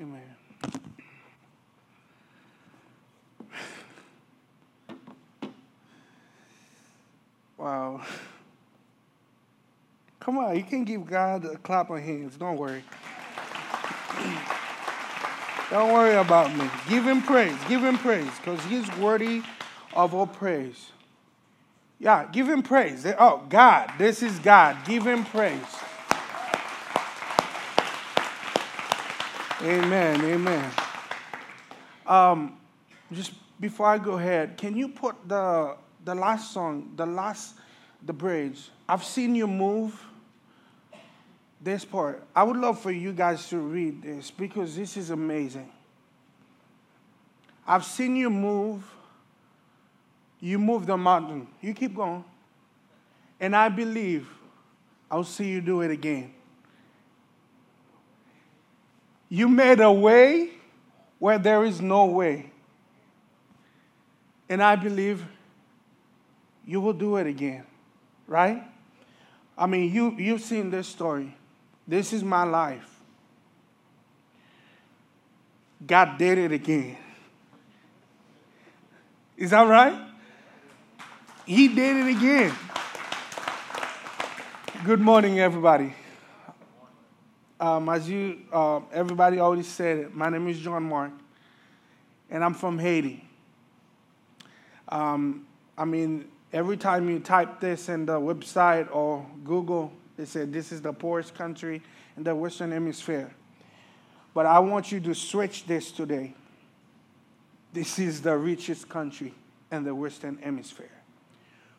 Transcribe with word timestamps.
Amen. 0.00 0.22
Wow. 7.58 8.00
Come 10.20 10.38
on, 10.38 10.56
you 10.56 10.62
can 10.62 10.84
give 10.84 11.04
God 11.06 11.44
a 11.44 11.56
clap 11.58 11.90
of 11.90 12.00
hands. 12.00 12.36
Don't 12.36 12.56
worry. 12.56 12.82
Don't 15.70 15.92
worry 15.92 16.16
about 16.16 16.56
me. 16.56 16.68
Give 16.88 17.04
him 17.06 17.20
praise. 17.22 17.56
Give 17.68 17.82
him 17.82 17.98
praise 17.98 18.30
because 18.38 18.64
he's 18.64 18.90
worthy 18.96 19.42
of 19.92 20.14
all 20.14 20.26
praise. 20.26 20.92
Yeah, 21.98 22.26
give 22.32 22.48
him 22.48 22.62
praise. 22.62 23.06
Oh, 23.18 23.42
God, 23.50 23.92
this 23.98 24.22
is 24.22 24.38
God. 24.38 24.78
Give 24.86 25.06
him 25.06 25.26
praise. 25.26 25.79
Amen. 29.62 30.24
Amen. 30.24 30.70
Um, 32.06 32.58
just 33.12 33.32
before 33.60 33.86
I 33.86 33.98
go 33.98 34.12
ahead, 34.12 34.56
can 34.56 34.74
you 34.74 34.88
put 34.88 35.16
the 35.28 35.76
the 36.02 36.14
last 36.14 36.52
song, 36.54 36.92
the 36.96 37.04
last 37.04 37.56
the 38.06 38.12
bridge? 38.12 38.70
I've 38.88 39.04
seen 39.04 39.34
you 39.34 39.46
move. 39.46 40.00
This 41.62 41.84
part, 41.84 42.24
I 42.34 42.42
would 42.42 42.56
love 42.56 42.80
for 42.80 42.90
you 42.90 43.12
guys 43.12 43.50
to 43.50 43.58
read 43.58 44.02
this 44.02 44.30
because 44.30 44.74
this 44.74 44.96
is 44.96 45.10
amazing. 45.10 45.70
I've 47.66 47.84
seen 47.84 48.16
you 48.16 48.30
move. 48.30 48.82
You 50.40 50.58
move 50.58 50.86
the 50.86 50.96
mountain. 50.96 51.48
You 51.60 51.74
keep 51.74 51.94
going. 51.94 52.24
And 53.38 53.54
I 53.54 53.68
believe 53.68 54.26
I'll 55.10 55.22
see 55.22 55.50
you 55.50 55.60
do 55.60 55.82
it 55.82 55.90
again. 55.90 56.32
You 59.30 59.48
made 59.48 59.80
a 59.80 59.90
way 59.90 60.50
where 61.20 61.38
there 61.38 61.64
is 61.64 61.80
no 61.80 62.06
way. 62.06 62.50
And 64.48 64.60
I 64.60 64.74
believe 64.74 65.24
you 66.66 66.80
will 66.80 66.92
do 66.92 67.16
it 67.16 67.28
again, 67.28 67.64
right? 68.26 68.64
I 69.56 69.66
mean, 69.66 69.92
you, 69.92 70.16
you've 70.18 70.40
seen 70.40 70.70
this 70.70 70.88
story. 70.88 71.36
This 71.86 72.12
is 72.12 72.24
my 72.24 72.42
life. 72.42 73.00
God 75.86 76.18
did 76.18 76.38
it 76.38 76.52
again. 76.52 76.96
Is 79.36 79.50
that 79.50 79.62
right? 79.62 79.96
He 81.46 81.68
did 81.68 81.96
it 81.96 82.16
again. 82.16 82.52
Good 84.84 85.00
morning, 85.00 85.38
everybody. 85.38 85.94
Um, 87.60 87.90
as 87.90 88.08
you, 88.08 88.38
uh, 88.50 88.80
everybody 88.90 89.38
already 89.38 89.64
said 89.64 89.98
it, 89.98 90.14
my 90.14 90.30
name 90.30 90.48
is 90.48 90.58
Jean 90.58 90.82
Marc, 90.84 91.12
and 92.30 92.42
I'm 92.42 92.54
from 92.54 92.78
Haiti. 92.78 93.28
Um, 94.88 95.46
I 95.76 95.84
mean, 95.84 96.24
every 96.54 96.78
time 96.78 97.10
you 97.10 97.18
type 97.18 97.60
this 97.60 97.90
in 97.90 98.06
the 98.06 98.18
website 98.18 98.88
or 98.94 99.26
Google, 99.44 99.92
they 100.16 100.24
said 100.24 100.54
this 100.54 100.72
is 100.72 100.80
the 100.80 100.94
poorest 100.94 101.34
country 101.34 101.82
in 102.16 102.22
the 102.22 102.34
Western 102.34 102.72
Hemisphere. 102.72 103.30
But 104.32 104.46
I 104.46 104.58
want 104.60 104.90
you 104.90 104.98
to 105.00 105.14
switch 105.14 105.66
this 105.66 105.92
today. 105.92 106.32
This 107.74 107.98
is 107.98 108.22
the 108.22 108.38
richest 108.38 108.88
country 108.88 109.34
in 109.70 109.84
the 109.84 109.94
Western 109.94 110.38
Hemisphere. 110.38 110.90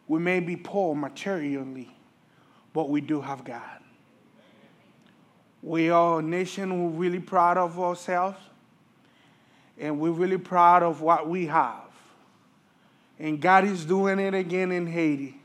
We 0.07 0.19
may 0.19 0.41
be 0.41 0.55
poor 0.55 0.93
materially, 0.93 1.89
but 2.71 2.87
we 2.89 3.01
do 3.01 3.19
have 3.19 3.43
God. 3.43 3.80
We 5.61 5.89
are 5.89 6.19
a 6.19 6.21
nation 6.23 6.83
we're 6.83 6.99
really 6.99 7.19
proud 7.19 7.57
of 7.57 7.79
ourselves, 7.79 8.37
and 9.79 9.99
we're 9.99 10.11
really 10.11 10.37
proud 10.37 10.83
of 10.83 11.01
what 11.01 11.29
we 11.29 11.45
have. 11.47 11.85
And 13.19 13.39
God 13.39 13.65
is 13.65 13.85
doing 13.85 14.19
it 14.19 14.33
again 14.33 14.71
in 14.71 14.87
Haiti 14.87 15.41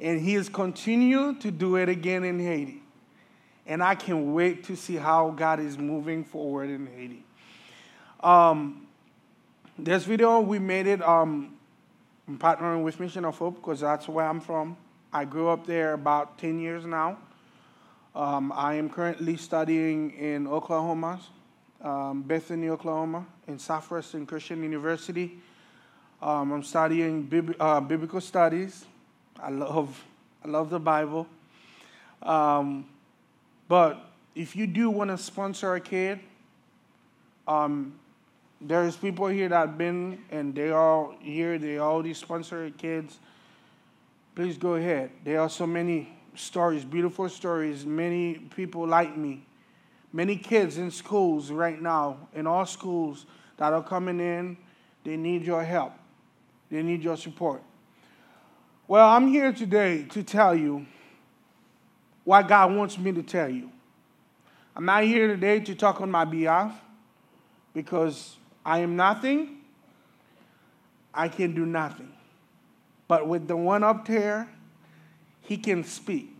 and 0.00 0.20
he 0.20 0.34
is 0.34 0.48
continuing 0.48 1.38
to 1.40 1.50
do 1.50 1.76
it 1.76 1.88
again 1.88 2.24
in 2.24 2.38
Haiti. 2.38 2.82
And 3.66 3.82
I 3.82 3.94
can't 3.94 4.32
wait 4.32 4.64
to 4.64 4.76
see 4.76 4.96
how 4.96 5.30
God 5.30 5.60
is 5.60 5.76
moving 5.76 6.24
forward 6.24 6.70
in 6.70 6.86
Haiti. 6.86 7.24
Um, 8.20 8.86
this 9.78 10.04
video, 10.04 10.40
we 10.40 10.58
made 10.58 10.86
it 10.86 11.02
um, 11.02 11.56
partnering 12.30 12.82
with 12.82 12.98
Mission 12.98 13.24
of 13.24 13.36
Hope 13.38 13.56
because 13.56 13.80
that's 13.80 14.08
where 14.08 14.26
I'm 14.26 14.40
from. 14.40 14.76
I 15.12 15.24
grew 15.24 15.48
up 15.48 15.66
there 15.66 15.94
about 15.94 16.38
10 16.38 16.60
years 16.60 16.84
now. 16.84 17.18
Um, 18.14 18.52
I 18.54 18.74
am 18.74 18.88
currently 18.88 19.36
studying 19.36 20.10
in 20.12 20.46
Oklahoma, 20.46 21.20
um, 21.82 22.22
Bethany, 22.22 22.68
Oklahoma, 22.68 23.26
in 23.46 23.58
Southwestern 23.58 24.26
Christian 24.26 24.62
University. 24.62 25.38
Um, 26.20 26.52
I'm 26.52 26.62
studying 26.62 27.22
bib- 27.22 27.56
uh, 27.60 27.80
biblical 27.80 28.20
studies 28.20 28.86
I 29.40 29.50
love, 29.50 30.04
I 30.44 30.48
love 30.48 30.70
the 30.70 30.80
Bible. 30.80 31.26
Um, 32.22 32.86
but 33.68 34.04
if 34.34 34.56
you 34.56 34.66
do 34.66 34.90
want 34.90 35.10
to 35.10 35.18
sponsor 35.18 35.74
a 35.74 35.80
kid, 35.80 36.18
um, 37.46 37.94
there's 38.60 38.96
people 38.96 39.28
here 39.28 39.48
that 39.48 39.68
have 39.68 39.78
been 39.78 40.24
and 40.30 40.54
they 40.54 40.70
are 40.70 41.10
here, 41.20 41.58
they 41.58 41.78
already 41.78 42.14
sponsor 42.14 42.70
kids. 42.70 43.18
Please 44.34 44.58
go 44.58 44.74
ahead. 44.74 45.10
There 45.24 45.40
are 45.40 45.50
so 45.50 45.66
many 45.66 46.17
stories, 46.38 46.84
beautiful 46.84 47.28
stories. 47.28 47.84
Many 47.84 48.34
people 48.34 48.86
like 48.86 49.16
me. 49.16 49.44
Many 50.12 50.36
kids 50.36 50.78
in 50.78 50.90
schools 50.90 51.50
right 51.50 51.80
now, 51.80 52.28
in 52.34 52.46
all 52.46 52.64
schools 52.64 53.26
that 53.58 53.72
are 53.72 53.82
coming 53.82 54.20
in, 54.20 54.56
they 55.04 55.16
need 55.16 55.44
your 55.44 55.62
help. 55.62 55.92
They 56.70 56.82
need 56.82 57.02
your 57.02 57.16
support. 57.16 57.62
Well, 58.86 59.06
I'm 59.06 59.28
here 59.28 59.52
today 59.52 60.04
to 60.10 60.22
tell 60.22 60.54
you 60.54 60.86
what 62.24 62.48
God 62.48 62.74
wants 62.74 62.98
me 62.98 63.12
to 63.12 63.22
tell 63.22 63.48
you. 63.48 63.70
I'm 64.74 64.84
not 64.84 65.02
here 65.04 65.26
today 65.26 65.60
to 65.60 65.74
talk 65.74 66.00
on 66.00 66.10
my 66.10 66.24
behalf 66.24 66.72
because 67.74 68.36
I 68.64 68.78
am 68.78 68.96
nothing. 68.96 69.58
I 71.12 71.28
can 71.28 71.54
do 71.54 71.66
nothing. 71.66 72.12
But 73.08 73.26
with 73.26 73.48
the 73.48 73.56
one 73.56 73.82
up 73.82 74.06
there, 74.06 74.48
he 75.48 75.56
can 75.56 75.82
speak. 75.82 76.36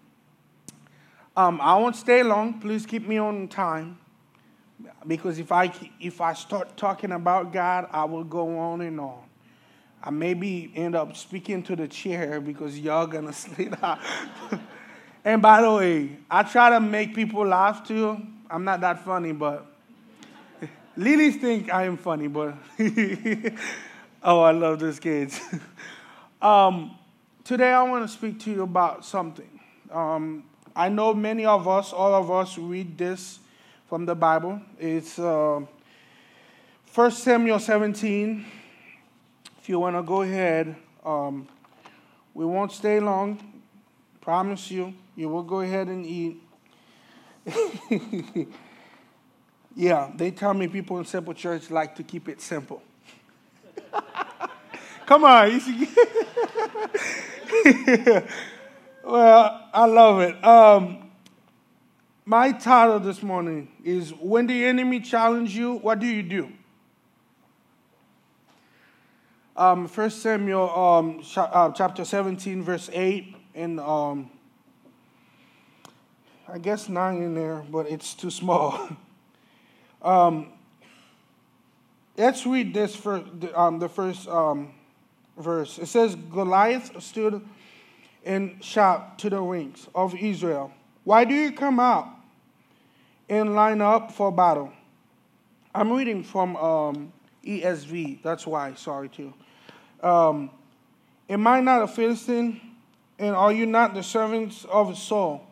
Um, 1.35 1.63
I 1.63 1.75
won't 1.77 1.97
stay 1.97 2.23
long. 2.23 2.61
Please 2.61 2.85
keep 2.85 3.09
me 3.09 3.17
on 3.17 3.49
time. 3.49 3.97
Because 5.07 5.39
if 5.39 5.51
I, 5.51 5.73
if 5.99 6.21
I 6.21 6.35
start 6.35 6.77
talking 6.77 7.13
about 7.13 7.51
God, 7.51 7.89
I 7.91 8.05
will 8.05 8.23
go 8.23 8.59
on 8.59 8.83
and 8.83 9.01
on. 9.01 9.23
I 10.05 10.11
maybe 10.11 10.71
end 10.77 10.95
up 10.95 11.17
speaking 11.17 11.63
to 11.63 11.75
the 11.75 11.89
chair 11.89 12.39
because 12.39 12.79
y'all 12.79 13.07
gonna 13.07 13.33
sit 13.33 13.83
out. 13.83 13.99
and 15.25 15.41
by 15.41 15.63
the 15.63 15.73
way, 15.73 16.19
I 16.31 16.43
try 16.43 16.69
to 16.69 16.79
make 16.79 17.15
people 17.15 17.47
laugh 17.47 17.89
too. 17.89 18.21
I'm 18.51 18.65
not 18.65 18.83
that 18.83 19.07
funny, 19.07 19.33
but 19.33 19.65
ladies 20.99 21.37
think 21.37 21.73
I 21.73 21.85
am 21.85 21.97
funny, 21.97 22.27
but 22.27 22.59
oh, 24.23 24.43
I 24.43 24.51
love 24.51 24.81
those 24.81 25.01
kids. 25.01 25.41
um, 26.43 26.98
today, 27.49 27.73
I 27.73 27.83
want 27.83 28.07
to 28.07 28.15
speak 28.15 28.41
to 28.41 28.51
you 28.51 28.63
about 28.63 29.07
something. 29.07 29.49
Um, 29.91 30.45
I 30.77 30.91
know 30.91 31.15
many 31.15 31.47
of 31.47 31.67
us, 31.67 31.95
all 31.95 32.15
of 32.15 32.31
us, 32.31 32.59
read 32.59 32.99
this 32.99 33.39
from 33.89 34.05
the 34.05 34.15
Bible. 34.15 34.61
It's 34.79 35.19
uh, 35.19 35.63
1 36.95 37.11
Samuel 37.11 37.59
17 37.59 38.45
if 39.63 39.69
you 39.71 39.79
want 39.79 39.97
to 39.97 40.03
go 40.03 40.21
ahead, 40.21 40.77
um, 41.07 41.49
we 42.35 42.45
won't 42.45 42.71
stay 42.71 43.01
long. 43.01 43.39
Promise 44.21 44.71
you, 44.71 44.93
you 45.17 45.31
will 45.31 45.43
go 45.43 45.61
ahead 45.61 45.89
and 45.89 46.05
eat. 46.05 46.43
yeah, 49.75 50.11
they 50.15 50.33
tell 50.33 50.53
me 50.53 50.69
people 50.69 50.99
in 50.99 51.07
simple 51.07 51.33
church 51.33 51.71
like 51.71 51.97
to 51.97 52.03
keep 52.03 52.29
it 52.29 52.43
simple. 52.43 52.83
Come 55.07 55.25
on. 55.25 55.61
well, 59.05 59.69
I 59.73 59.87
love 59.87 60.21
it. 60.21 60.45
Um, 60.45 61.11
my 62.25 62.53
title 62.53 63.01
this 63.01 63.23
morning 63.23 63.69
is 63.85 64.13
When 64.13 64.47
the 64.47 64.65
Enemy 64.65 65.01
Challenge 65.01 65.55
You, 65.55 65.75
What 65.75 66.01
Do 66.01 66.07
You 66.07 66.23
Do? 66.23 66.53
um, 69.59 69.89
1 69.89 70.11
Samuel 70.11 70.71
um, 70.71 71.23
uh, 71.37 71.73
chapter 71.73 72.05
17, 72.05 72.63
verse 72.63 72.89
8, 72.93 73.35
and 73.57 73.81
um, 73.81 74.31
I 76.49 76.59
guess 76.59 76.89
9 76.89 77.17
in 77.21 77.35
there, 77.35 77.65
but 77.69 77.91
it's 77.91 78.15
too 78.15 78.31
small. 78.31 78.89
um, 80.03 80.53
let's 82.17 82.47
read 82.47 82.73
this 82.73 82.95
for 82.95 83.25
um, 83.55 83.81
the 83.81 83.89
first 83.89 84.29
um, 84.29 84.71
verse. 85.39 85.79
It 85.79 85.87
says, 85.87 86.15
Goliath 86.15 87.01
stood 87.03 87.47
and 88.25 88.63
shouted 88.63 89.19
to 89.19 89.31
the 89.31 89.43
wings 89.43 89.89
of 89.95 90.15
Israel, 90.15 90.73
Why 91.05 91.25
do 91.25 91.35
you 91.35 91.53
come 91.53 91.81
out 91.81 92.09
and 93.29 93.55
line 93.55 93.81
up 93.81 94.13
for 94.13 94.31
battle? 94.31 94.73
I'm 95.75 95.93
reading 95.93 96.25
from 96.25 96.57
um, 96.57 97.13
ESV. 97.45 98.23
That's 98.23 98.47
why. 98.47 98.75
Sorry, 98.75 99.09
too. 99.09 99.33
Um, 100.03 100.51
Am 101.29 101.47
I 101.47 101.61
not 101.61 101.83
a 101.83 101.87
Philistine? 101.87 102.61
And 103.19 103.35
are 103.35 103.53
you 103.53 103.67
not 103.67 103.95
the 103.95 104.03
servants 104.03 104.65
of 104.65 104.97
Saul? 104.97 105.45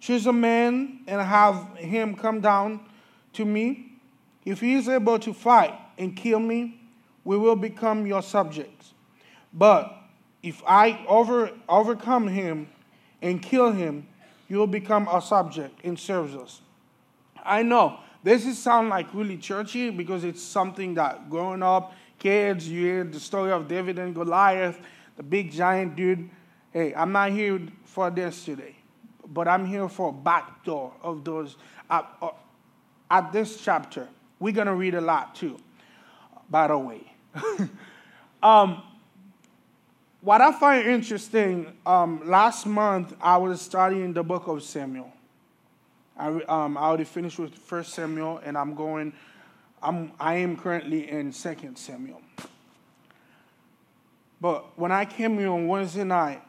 Choose 0.00 0.26
a 0.26 0.32
man 0.32 1.00
and 1.06 1.20
have 1.20 1.76
him 1.76 2.16
come 2.16 2.40
down 2.40 2.80
to 3.34 3.44
me. 3.44 3.98
If 4.44 4.60
he 4.60 4.74
is 4.74 4.88
able 4.88 5.18
to 5.20 5.32
fight 5.32 5.78
and 5.98 6.16
kill 6.16 6.40
me, 6.40 6.80
we 7.24 7.38
will 7.38 7.54
become 7.54 8.06
your 8.06 8.22
subjects. 8.22 8.94
But 9.52 9.94
if 10.42 10.62
I 10.66 11.04
over, 11.06 11.50
overcome 11.68 12.28
him 12.28 12.68
and 13.20 13.42
kill 13.42 13.72
him, 13.72 14.08
you 14.48 14.58
will 14.58 14.66
become 14.66 15.08
our 15.08 15.22
subject 15.22 15.80
and 15.84 15.98
serve 15.98 16.36
us. 16.36 16.60
I 17.44 17.62
know 17.62 17.98
this 18.22 18.46
is 18.46 18.58
sound 18.58 18.88
like 18.88 19.12
really 19.14 19.36
churchy 19.36 19.90
because 19.90 20.24
it's 20.24 20.42
something 20.42 20.94
that 20.94 21.28
growing 21.28 21.62
up, 21.62 21.92
kids, 22.18 22.68
you 22.68 22.82
hear 22.82 23.04
the 23.04 23.20
story 23.20 23.50
of 23.50 23.68
David 23.68 23.98
and 23.98 24.14
Goliath, 24.14 24.78
the 25.16 25.22
big 25.22 25.50
giant 25.50 25.96
dude. 25.96 26.28
Hey, 26.72 26.94
I'm 26.94 27.12
not 27.12 27.32
here 27.32 27.60
for 27.84 28.10
this 28.10 28.44
today, 28.44 28.76
but 29.26 29.48
I'm 29.48 29.66
here 29.66 29.88
for 29.88 30.10
a 30.10 30.12
backdoor 30.12 30.92
of 31.02 31.24
those. 31.24 31.56
Uh, 31.90 32.02
uh, 32.20 32.30
at 33.10 33.32
this 33.32 33.60
chapter, 33.62 34.08
we're 34.38 34.52
going 34.52 34.68
to 34.68 34.74
read 34.74 34.94
a 34.94 35.00
lot 35.00 35.34
too, 35.34 35.58
by 36.48 36.68
the 36.68 36.78
way. 36.78 37.12
um, 38.42 38.82
what 40.22 40.40
I 40.40 40.52
find 40.52 40.86
interesting, 40.86 41.72
um, 41.84 42.22
last 42.24 42.64
month 42.64 43.14
I 43.20 43.36
was 43.36 43.60
studying 43.60 44.12
the 44.12 44.22
book 44.22 44.46
of 44.46 44.62
Samuel. 44.62 45.12
I, 46.16 46.28
um, 46.28 46.78
I 46.78 46.82
already 46.82 47.04
finished 47.04 47.38
with 47.38 47.54
First 47.54 47.92
Samuel, 47.92 48.40
and 48.44 48.56
I'm 48.56 48.74
going. 48.74 49.12
I'm 49.82 50.12
I 50.20 50.34
am 50.36 50.56
currently 50.56 51.10
in 51.10 51.32
Second 51.32 51.76
Samuel. 51.76 52.22
But 54.40 54.78
when 54.78 54.92
I 54.92 55.04
came 55.04 55.38
here 55.38 55.50
on 55.50 55.66
Wednesday 55.66 56.04
night, 56.04 56.40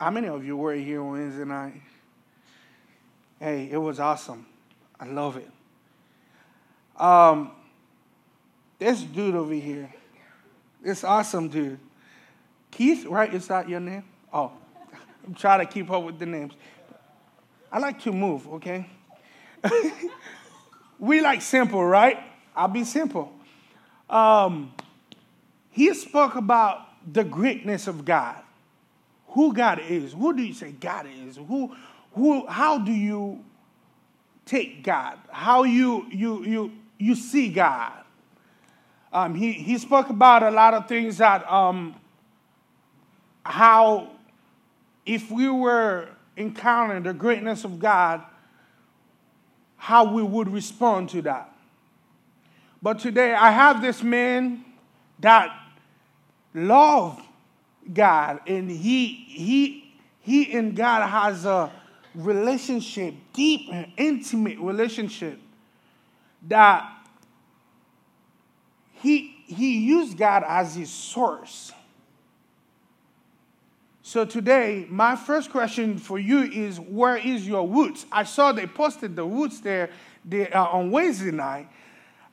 how 0.00 0.10
many 0.10 0.26
of 0.26 0.44
you 0.44 0.56
were 0.56 0.74
here 0.74 1.00
on 1.00 1.12
Wednesday 1.12 1.44
night? 1.44 1.80
Hey, 3.38 3.68
it 3.70 3.76
was 3.76 4.00
awesome. 4.00 4.46
I 4.98 5.06
love 5.06 5.36
it. 5.36 5.50
Um, 7.00 7.52
this 8.80 9.02
dude 9.02 9.36
over 9.36 9.54
here, 9.54 9.92
this 10.82 11.04
awesome 11.04 11.48
dude, 11.48 11.78
Keith, 12.70 13.06
right? 13.06 13.32
Is 13.32 13.48
that 13.48 13.68
your 13.68 13.80
name? 13.80 14.04
Oh, 14.32 14.52
I'm 15.26 15.34
trying 15.34 15.66
to 15.66 15.72
keep 15.72 15.90
up 15.90 16.02
with 16.02 16.18
the 16.18 16.26
names. 16.26 16.52
I 17.70 17.78
like 17.78 18.00
to 18.02 18.12
move, 18.12 18.46
okay? 18.54 18.88
we 20.98 21.20
like 21.20 21.42
simple, 21.42 21.84
right? 21.84 22.18
I'll 22.56 22.68
be 22.68 22.84
simple. 22.84 23.32
Um, 24.08 24.72
he 25.70 25.92
spoke 25.94 26.34
about 26.34 26.86
the 27.12 27.24
greatness 27.24 27.86
of 27.86 28.04
God, 28.04 28.42
who 29.28 29.52
God 29.52 29.80
is. 29.80 30.12
Who 30.12 30.34
do 30.34 30.42
you 30.42 30.54
say 30.54 30.72
God 30.72 31.06
is? 31.26 31.36
Who, 31.36 31.74
who, 32.12 32.46
how 32.46 32.78
do 32.78 32.92
you 32.92 33.44
take 34.44 34.82
God? 34.82 35.18
How 35.30 35.64
you, 35.64 36.06
you, 36.10 36.44
you, 36.44 36.72
you 36.98 37.14
see 37.14 37.50
God? 37.50 37.92
Um, 39.12 39.34
he, 39.34 39.52
he 39.52 39.78
spoke 39.78 40.08
about 40.10 40.42
a 40.42 40.50
lot 40.50 40.74
of 40.74 40.88
things 40.88 41.18
that 41.18 41.50
um, 41.50 41.94
how 43.44 44.10
if 45.06 45.30
we 45.30 45.48
were 45.48 46.08
encountering 46.36 47.02
the 47.02 47.12
greatness 47.12 47.64
of 47.64 47.78
God, 47.78 48.22
how 49.76 50.12
we 50.12 50.22
would 50.22 50.52
respond 50.52 51.08
to 51.10 51.22
that. 51.22 51.52
But 52.82 52.98
today 52.98 53.34
I 53.34 53.50
have 53.50 53.82
this 53.82 54.02
man 54.02 54.64
that 55.20 55.56
love 56.54 57.20
God 57.92 58.40
and 58.46 58.70
he 58.70 59.06
he 59.06 59.94
he 60.20 60.52
and 60.52 60.76
God 60.76 61.08
has 61.08 61.44
a 61.44 61.72
relationship, 62.14 63.14
deep 63.32 63.68
and 63.72 63.92
intimate 63.96 64.58
relationship 64.58 65.40
that 66.48 66.88
he 68.92 69.36
he 69.46 69.78
used 69.78 70.18
God 70.18 70.44
as 70.46 70.74
his 70.74 70.90
source. 70.90 71.72
So 74.08 74.24
today, 74.24 74.86
my 74.88 75.16
first 75.16 75.50
question 75.50 75.98
for 75.98 76.18
you 76.18 76.38
is 76.38 76.80
where 76.80 77.18
is 77.18 77.46
your 77.46 77.68
roots? 77.68 78.06
I 78.10 78.24
saw 78.24 78.52
they 78.52 78.66
posted 78.66 79.14
the 79.14 79.22
roots 79.22 79.60
there, 79.60 79.90
uh, 80.32 80.64
on 80.64 80.90
Wednesday 80.90 81.30
night. 81.30 81.68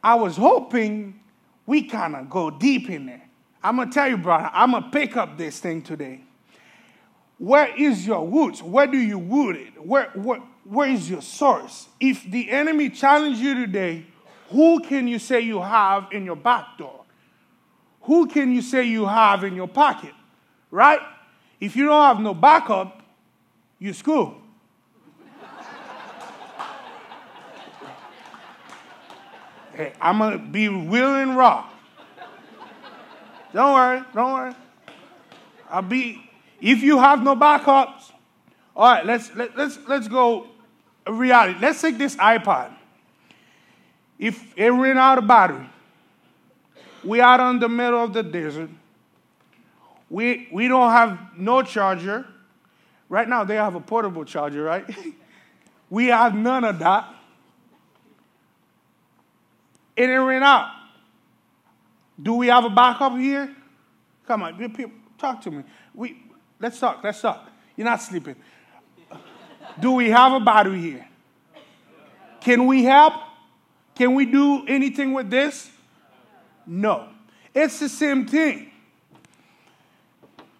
I 0.02 0.16
was 0.16 0.38
hoping 0.38 1.20
we 1.66 1.82
kind 1.82 2.16
of 2.16 2.30
go 2.30 2.50
deep 2.50 2.90
in 2.90 3.08
there. 3.08 3.28
I'm 3.62 3.76
going 3.76 3.90
to 3.90 3.94
tell 3.94 4.08
you, 4.08 4.16
brother, 4.16 4.50
I'm 4.54 4.72
going 4.72 4.84
to 4.84 4.90
pick 4.90 5.18
up 5.18 5.38
this 5.38 5.60
thing 5.60 5.82
today. 5.82 6.22
Where 7.40 7.76
is 7.76 8.08
your 8.08 8.26
roots? 8.26 8.64
Where 8.64 8.88
do 8.88 8.98
you 8.98 9.20
root 9.20 9.58
it? 9.58 9.86
Where, 9.86 10.12
where, 10.16 10.40
where 10.64 10.88
is 10.88 11.10
your 11.10 11.22
source? 11.22 11.90
If 12.00 12.24
the 12.24 12.52
enemy 12.52 12.90
challenge 12.90 13.40
you 13.40 13.54
today, 13.54 14.06
who 14.50 14.80
can 14.80 15.10
you 15.10 15.20
say 15.20 15.42
you 15.42 15.62
have 15.62 16.08
in 16.14 16.24
your 16.24 16.38
back 16.38 16.78
door? 16.78 17.04
Who 18.04 18.28
can 18.28 18.54
you 18.54 18.62
say 18.62 18.86
you 18.86 19.06
have 19.06 19.44
in 19.44 19.58
your 19.58 19.68
pocket? 19.68 20.14
Right? 20.72 21.02
If 21.60 21.76
you 21.76 21.86
don't 21.86 22.02
have 22.02 22.20
no 22.20 22.34
backup, 22.34 23.02
you 23.80 23.94
screw. 23.94 24.36
hey, 29.74 29.94
I'm 30.02 30.20
gonna 30.20 30.38
be 30.38 30.68
real 30.68 31.16
and 31.16 31.38
raw. 31.38 31.70
Don't 33.54 33.74
worry, 33.74 34.04
don't 34.14 34.34
worry. 34.34 34.54
I'll 35.70 35.82
be, 35.82 36.30
if 36.60 36.84
you 36.84 37.00
have 37.00 37.24
no 37.24 37.36
backups, 37.36 38.12
all 38.76 38.86
right, 38.86 39.06
let's, 39.06 39.34
let, 39.36 39.58
let's, 39.58 39.80
let's 39.88 40.08
go 40.08 40.48
reality. 41.08 41.58
Let's 41.62 41.82
take 41.82 41.98
this 41.98 42.16
iPod. 42.18 42.74
If 44.20 44.58
it 44.58 44.70
ran 44.70 44.98
out 44.98 45.18
of 45.18 45.28
battery, 45.28 45.70
we 47.04 47.22
out 47.22 47.40
in 47.50 47.60
the 47.60 47.70
middle 47.70 48.04
of 48.04 48.14
the 48.14 48.24
desert. 48.24 48.70
We, 50.10 50.48
we 50.52 50.68
don't 50.68 50.92
have 50.92 51.20
no 51.38 51.62
charger. 51.62 52.26
Right 53.10 53.28
now, 53.28 53.44
they 53.44 53.56
have 53.56 53.76
a 53.76 53.80
portable 53.80 54.26
charger, 54.26 54.64
right? 54.64 54.86
we 55.90 56.08
have 56.08 56.36
none 56.36 56.64
of 56.64 56.80
that. 56.80 57.14
It 59.96 60.06
ran 60.08 60.44
out. 60.44 60.72
Do 62.22 62.34
we 62.36 62.48
have 62.48 62.66
a 62.66 62.70
backup 62.70 63.18
here? 63.18 63.54
Come 64.28 64.44
on, 64.44 64.58
people, 64.58 64.92
talk 65.18 65.42
to 65.42 65.52
me. 65.52 65.64
We, 65.94 66.24
let's 66.60 66.80
talk, 66.80 67.02
let's 67.04 67.22
talk. 67.22 67.50
You're 67.76 67.86
not 67.86 68.02
sleeping. 68.02 68.36
Do 69.80 69.92
we 69.92 70.10
have 70.10 70.34
a 70.34 70.40
battery 70.40 70.82
here? 70.82 71.08
Can 72.42 72.68
we 72.68 72.84
help? 72.84 73.14
Can 73.96 74.14
we 74.14 74.26
do 74.26 74.66
anything 74.68 75.14
with 75.14 75.30
this? 75.30 75.70
No. 76.66 77.10
It's 77.54 77.80
the 77.80 77.90
same 77.90 78.26
thing. 78.28 78.72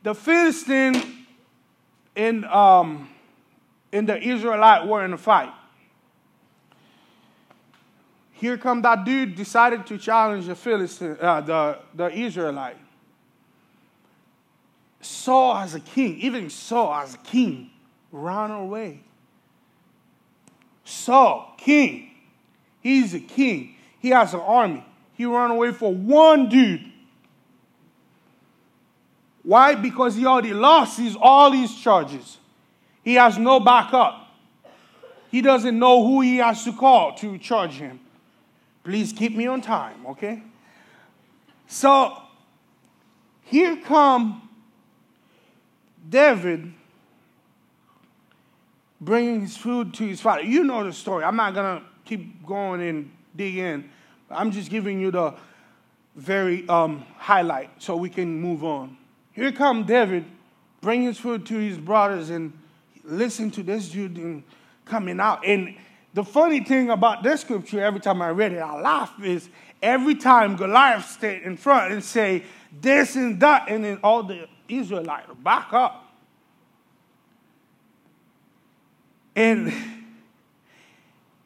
The 0.06 0.14
Philistine 0.14 1.26
and, 2.16 2.46
um, 2.46 3.10
and 3.92 4.08
the 4.08 4.22
Israelite 4.22 4.88
were 4.88 5.04
in 5.04 5.14
a 5.14 5.18
fight. 5.18 5.52
Here 8.34 8.56
come 8.56 8.84
that 8.84 9.04
dude 9.04 9.34
decided 9.34 9.88
to 9.88 9.98
challenge 9.98 10.46
the 10.46 10.54
Philistine, 10.54 11.18
uh, 11.20 11.42
the, 11.42 11.80
the 11.96 12.12
Israelite. 12.12 12.78
Saul 15.02 15.58
as 15.58 15.74
a 15.74 15.80
king, 15.80 16.20
even 16.20 16.52
Saul 16.52 16.94
as 16.94 17.16
a 17.16 17.20
king, 17.20 17.72
ran 18.12 18.52
away. 18.52 19.00
Saul, 20.84 21.56
king, 21.58 22.12
he's 22.80 23.16
a 23.16 23.20
king. 23.20 23.76
He 23.98 24.10
has 24.10 24.36
an 24.36 24.42
army. 24.42 24.86
He 25.16 25.26
ran 25.26 25.50
away 25.50 25.72
for 25.72 25.92
one 25.92 26.48
dude. 26.48 26.92
Why? 29.46 29.76
Because 29.76 30.16
he 30.16 30.26
already 30.26 30.54
lost 30.54 30.98
his, 31.00 31.16
all 31.16 31.52
these 31.52 31.74
charges. 31.76 32.40
He 33.04 33.14
has 33.14 33.38
no 33.38 33.60
backup. 33.60 34.28
He 35.30 35.42
doesn't 35.42 35.78
know 35.78 36.04
who 36.04 36.22
he 36.22 36.38
has 36.38 36.64
to 36.64 36.74
call 36.74 37.14
to 37.18 37.38
charge 37.38 37.74
him. 37.74 38.00
Please 38.84 39.14
keep 39.14 39.36
me 39.36 39.46
on 39.46 39.62
time, 39.62 40.06
okay? 40.08 40.42
So 41.68 42.18
here 43.44 43.78
come 43.78 44.50
David 46.10 46.74
bringing 49.00 49.42
his 49.42 49.56
food 49.56 49.94
to 49.96 50.08
his 50.08 50.22
father. 50.22 50.42
You 50.42 50.64
know 50.64 50.84
the 50.84 50.94
story. 50.94 51.24
I'm 51.24 51.36
not 51.36 51.54
going 51.54 51.80
to 51.80 51.86
keep 52.04 52.44
going 52.46 52.82
and 52.82 53.12
dig 53.36 53.58
in. 53.58 53.90
I'm 54.32 54.52
just 54.52 54.72
giving 54.72 55.00
you 55.00 55.12
the 55.12 55.36
very 56.16 56.68
um, 56.68 57.06
highlight 57.18 57.70
so 57.78 57.96
we 57.96 58.10
can 58.10 58.42
move 58.42 58.64
on. 58.64 58.98
Here 59.36 59.52
come 59.52 59.84
David 59.84 60.24
bringing 60.80 61.08
his 61.08 61.18
food 61.18 61.46
to 61.48 61.56
his 61.56 61.78
brothers 61.78 62.30
and 62.30 62.54
listen 63.04 63.52
to 63.52 63.64
this 63.64 63.90
dude 63.90 64.44
coming 64.86 65.20
out. 65.20 65.46
And 65.46 65.76
the 66.14 66.24
funny 66.24 66.64
thing 66.64 66.90
about 66.90 67.22
this 67.22 67.42
scripture, 67.42 67.84
every 67.84 68.00
time 68.00 68.22
I 68.22 68.30
read 68.30 68.54
it, 68.54 68.60
I 68.60 68.80
laugh, 68.80 69.12
is 69.22 69.50
every 69.82 70.16
time 70.16 70.56
Goliath 70.56 71.10
stayed 71.10 71.42
in 71.42 71.58
front 71.58 71.92
and 71.92 72.02
say 72.02 72.44
this 72.80 73.18
and 73.18 73.38
that, 73.42 73.68
and 73.68 73.84
then 73.84 74.00
all 74.02 74.24
the 74.24 74.48
Israelites 74.70 75.30
back 75.44 75.74
up. 75.74 76.14
And 79.36 79.74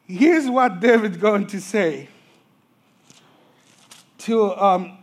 here's 0.06 0.48
what 0.48 0.78
David's 0.78 1.16
going 1.16 1.48
to 1.48 1.60
say 1.60 2.08
to, 4.18 4.56
um, 4.56 4.99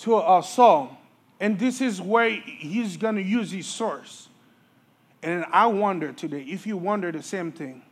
to 0.00 0.18
a 0.18 0.42
Saul. 0.42 0.96
And 1.38 1.58
this 1.58 1.80
is 1.80 2.00
where 2.00 2.28
he's 2.30 2.96
going 2.96 3.16
to 3.16 3.22
use 3.22 3.50
his 3.50 3.66
source. 3.66 4.28
And 5.22 5.44
I 5.50 5.66
wonder 5.66 6.12
today, 6.12 6.42
if 6.42 6.66
you 6.66 6.76
wonder 6.76 7.12
the 7.12 7.22
same 7.22 7.52
thing, 7.52 7.82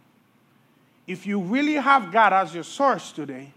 if 1.07 1.27
you 1.27 1.41
really 1.41 1.75
have 1.75 2.12
God 2.12 2.33
as 2.33 2.55
your 2.55 2.65
source 2.65 3.12
today, 3.12 3.53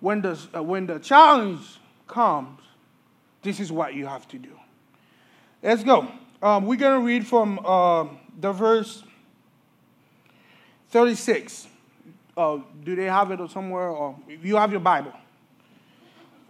when 0.00 0.20
the, 0.20 0.38
uh, 0.54 0.62
when 0.62 0.86
the 0.86 0.98
challenge 0.98 1.60
comes, 2.06 2.60
this 3.42 3.58
is 3.58 3.72
what 3.72 3.94
you 3.94 4.06
have 4.06 4.26
to 4.28 4.38
do. 4.38 4.52
Let's 5.62 5.82
go. 5.82 6.08
Um, 6.40 6.66
we're 6.66 6.76
going 6.76 7.00
to 7.00 7.06
read 7.06 7.26
from 7.26 7.58
uh, 7.64 8.06
the 8.38 8.52
verse 8.52 9.02
36. 10.90 11.66
Uh, 12.36 12.58
do 12.84 12.94
they 12.94 13.04
have 13.04 13.32
it 13.32 13.50
somewhere? 13.50 13.88
Or 13.88 14.16
you 14.28 14.56
have 14.56 14.70
your 14.70 14.80
Bible? 14.80 15.12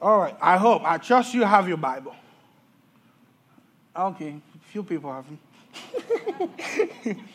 All 0.01 0.19
right. 0.19 0.37
I 0.41 0.57
hope. 0.57 0.83
I 0.85 0.99
trust 0.99 1.35
you 1.35 1.43
have 1.43 1.69
your 1.69 1.77
Bible. 1.77 2.15
Okay. 3.97 4.37
Few 4.71 4.83
people 4.83 5.13
have 5.13 5.25
them. 5.27 5.39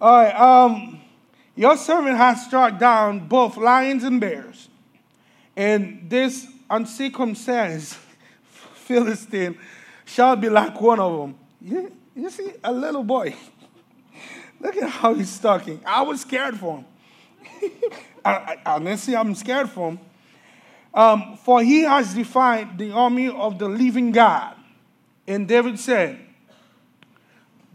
All 0.00 0.22
right. 0.22 0.34
Um, 0.34 1.00
your 1.56 1.76
servant 1.76 2.16
has 2.16 2.44
struck 2.44 2.78
down 2.78 3.28
both 3.28 3.56
lions 3.56 4.02
and 4.04 4.20
bears, 4.20 4.68
and 5.56 6.06
this 6.08 6.46
uncircumcised 6.68 7.94
Philistine 8.74 9.58
shall 10.04 10.36
be 10.36 10.48
like 10.48 10.80
one 10.80 10.98
of 10.98 11.20
them. 11.20 11.34
You, 11.60 11.92
you 12.16 12.30
see, 12.30 12.52
a 12.62 12.72
little 12.72 13.04
boy. 13.04 13.34
Look 14.60 14.76
at 14.76 14.88
how 14.88 15.14
he's 15.14 15.38
talking. 15.38 15.80
I 15.84 16.02
was 16.02 16.22
scared 16.22 16.58
for 16.58 16.78
him. 16.78 17.72
I, 18.24 18.30
I, 18.34 18.56
honestly, 18.66 19.14
I'm 19.14 19.34
scared 19.34 19.68
for 19.70 19.90
him. 19.90 19.98
Um, 20.94 21.36
for 21.36 21.62
he 21.62 21.82
has 21.82 22.14
defied 22.14 22.78
the 22.78 22.92
army 22.92 23.28
of 23.28 23.58
the 23.58 23.68
living 23.68 24.12
God. 24.12 24.56
And 25.26 25.48
David 25.48 25.78
said, 25.78 26.20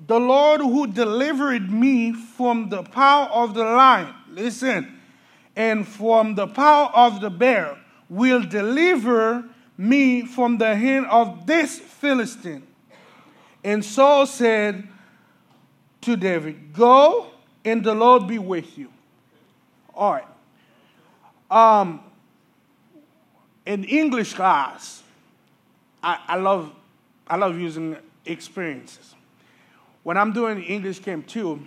the 0.07 0.19
Lord 0.19 0.61
who 0.61 0.87
delivered 0.87 1.71
me 1.71 2.13
from 2.13 2.69
the 2.69 2.83
power 2.83 3.27
of 3.27 3.53
the 3.53 3.63
lion, 3.63 4.13
listen, 4.29 4.99
and 5.55 5.87
from 5.87 6.35
the 6.35 6.47
power 6.47 6.89
of 6.93 7.21
the 7.21 7.29
bear, 7.29 7.77
will 8.09 8.41
deliver 8.41 9.43
me 9.77 10.25
from 10.25 10.57
the 10.57 10.75
hand 10.75 11.05
of 11.07 11.45
this 11.45 11.77
Philistine. 11.77 12.65
And 13.63 13.83
Saul 13.83 14.25
said 14.25 14.87
to 16.01 16.15
David, 16.15 16.73
Go 16.73 17.27
and 17.65 17.83
the 17.83 17.93
Lord 17.93 18.27
be 18.27 18.39
with 18.39 18.77
you. 18.77 18.91
All 19.93 20.13
right. 20.13 20.27
Um, 21.51 22.01
in 23.69 23.85
English 23.85 24.33
class, 24.33 25.01
I, 26.03 26.19
I 26.27 26.35
love 26.35 26.73
I 27.27 27.37
love 27.37 27.57
using 27.57 27.95
experiences 28.25 29.15
when 30.03 30.17
I'm 30.17 30.33
doing 30.33 30.63
English 30.63 30.99
Camp 30.99 31.27
2, 31.27 31.59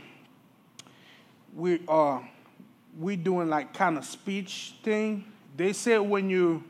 we 1.54 1.80
are 1.86 2.18
uh, 2.18 2.22
we 2.98 3.16
doing 3.16 3.48
like 3.48 3.72
kind 3.74 3.96
of 3.96 4.04
speech 4.04 4.74
thing. 4.82 5.24
They 5.56 5.72
say 5.72 5.98
when 5.98 6.28
you 6.30 6.64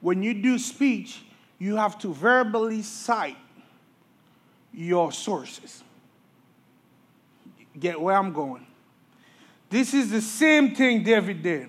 when 0.00 0.22
you 0.22 0.34
do 0.34 0.58
speech, 0.58 1.22
you 1.58 1.76
have 1.76 1.98
to 2.00 2.12
verbally 2.12 2.82
cite 2.82 3.36
your 4.72 5.12
sources. 5.12 5.82
Get 7.78 8.00
where 8.00 8.16
I'm 8.16 8.32
going. 8.32 8.66
This 9.70 9.92
is 9.94 10.10
the 10.10 10.22
same 10.22 10.74
thing 10.74 11.02
David 11.02 11.42
did. 11.42 11.68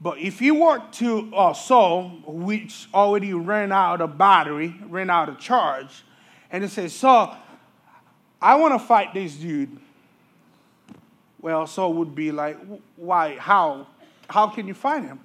But 0.00 0.18
if 0.18 0.38
he 0.38 0.50
were 0.50 0.80
to 0.92 1.34
uh, 1.34 1.52
Saul, 1.54 2.10
which 2.24 2.88
already 2.94 3.34
ran 3.34 3.72
out 3.72 4.00
of 4.00 4.16
battery, 4.16 4.74
ran 4.86 5.10
out 5.10 5.28
of 5.28 5.38
charge, 5.38 6.04
and 6.50 6.62
he 6.62 6.68
says, 6.68 6.92
Saul, 6.92 7.36
I 8.40 8.54
want 8.54 8.74
to 8.74 8.78
fight 8.78 9.12
this 9.12 9.34
dude. 9.34 9.76
Well, 11.40 11.66
Saul 11.66 11.94
would 11.94 12.14
be 12.14 12.30
like, 12.30 12.56
why? 12.96 13.36
How? 13.36 13.88
How 14.28 14.48
can 14.48 14.68
you 14.68 14.74
fight 14.74 15.02
him? 15.02 15.20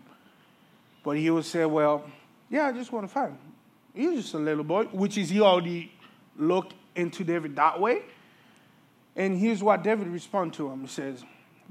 But 1.03 1.17
he 1.17 1.29
would 1.29 1.45
say, 1.45 1.65
well, 1.65 2.09
yeah, 2.49 2.67
I 2.67 2.71
just 2.71 2.91
want 2.91 3.07
to 3.07 3.13
fight 3.13 3.29
him. 3.29 3.37
He's 3.93 4.21
just 4.21 4.33
a 4.33 4.39
little 4.39 4.63
boy, 4.63 4.85
which 4.85 5.17
is 5.17 5.29
he 5.29 5.41
already 5.41 5.91
looked 6.37 6.73
into 6.95 7.23
David 7.23 7.55
that 7.57 7.79
way. 7.79 8.01
And 9.15 9.37
here's 9.37 9.61
what 9.61 9.83
David 9.83 10.07
responded 10.07 10.55
to 10.57 10.71
him. 10.71 10.81
He 10.81 10.87
says, 10.87 11.23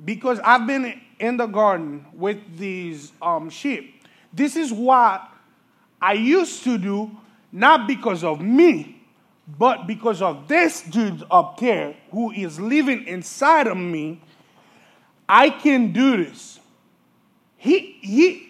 because 0.04 0.40
I've 0.40 0.66
been 0.66 1.00
in 1.18 1.36
the 1.36 1.46
garden 1.46 2.04
with 2.12 2.38
these 2.58 3.12
um, 3.20 3.50
sheep. 3.50 4.04
This 4.32 4.56
is 4.56 4.72
what 4.72 5.28
I 6.00 6.14
used 6.14 6.64
to 6.64 6.78
do, 6.78 7.10
not 7.52 7.86
because 7.86 8.24
of 8.24 8.40
me, 8.40 9.02
but 9.58 9.86
because 9.86 10.22
of 10.22 10.48
this 10.48 10.82
dude 10.82 11.24
up 11.30 11.58
there 11.60 11.94
who 12.10 12.32
is 12.32 12.58
living 12.58 13.06
inside 13.06 13.66
of 13.66 13.76
me, 13.76 14.20
I 15.28 15.50
can 15.50 15.92
do 15.92 16.24
this. 16.24 16.58
He, 17.56 17.98
he, 18.00 18.48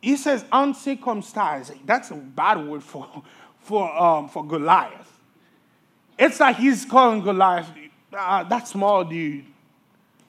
he 0.00 0.16
says 0.16 0.44
uncircumcised. 0.50 1.72
That's 1.84 2.10
a 2.10 2.14
bad 2.14 2.66
word 2.66 2.82
for, 2.82 3.22
for, 3.60 3.94
um, 3.94 4.28
for 4.28 4.46
Goliath. 4.46 5.12
It's 6.18 6.40
like 6.40 6.56
he's 6.56 6.84
calling 6.84 7.22
Goliath 7.22 7.68
uh, 8.16 8.44
that 8.44 8.68
small 8.68 9.04
dude, 9.04 9.44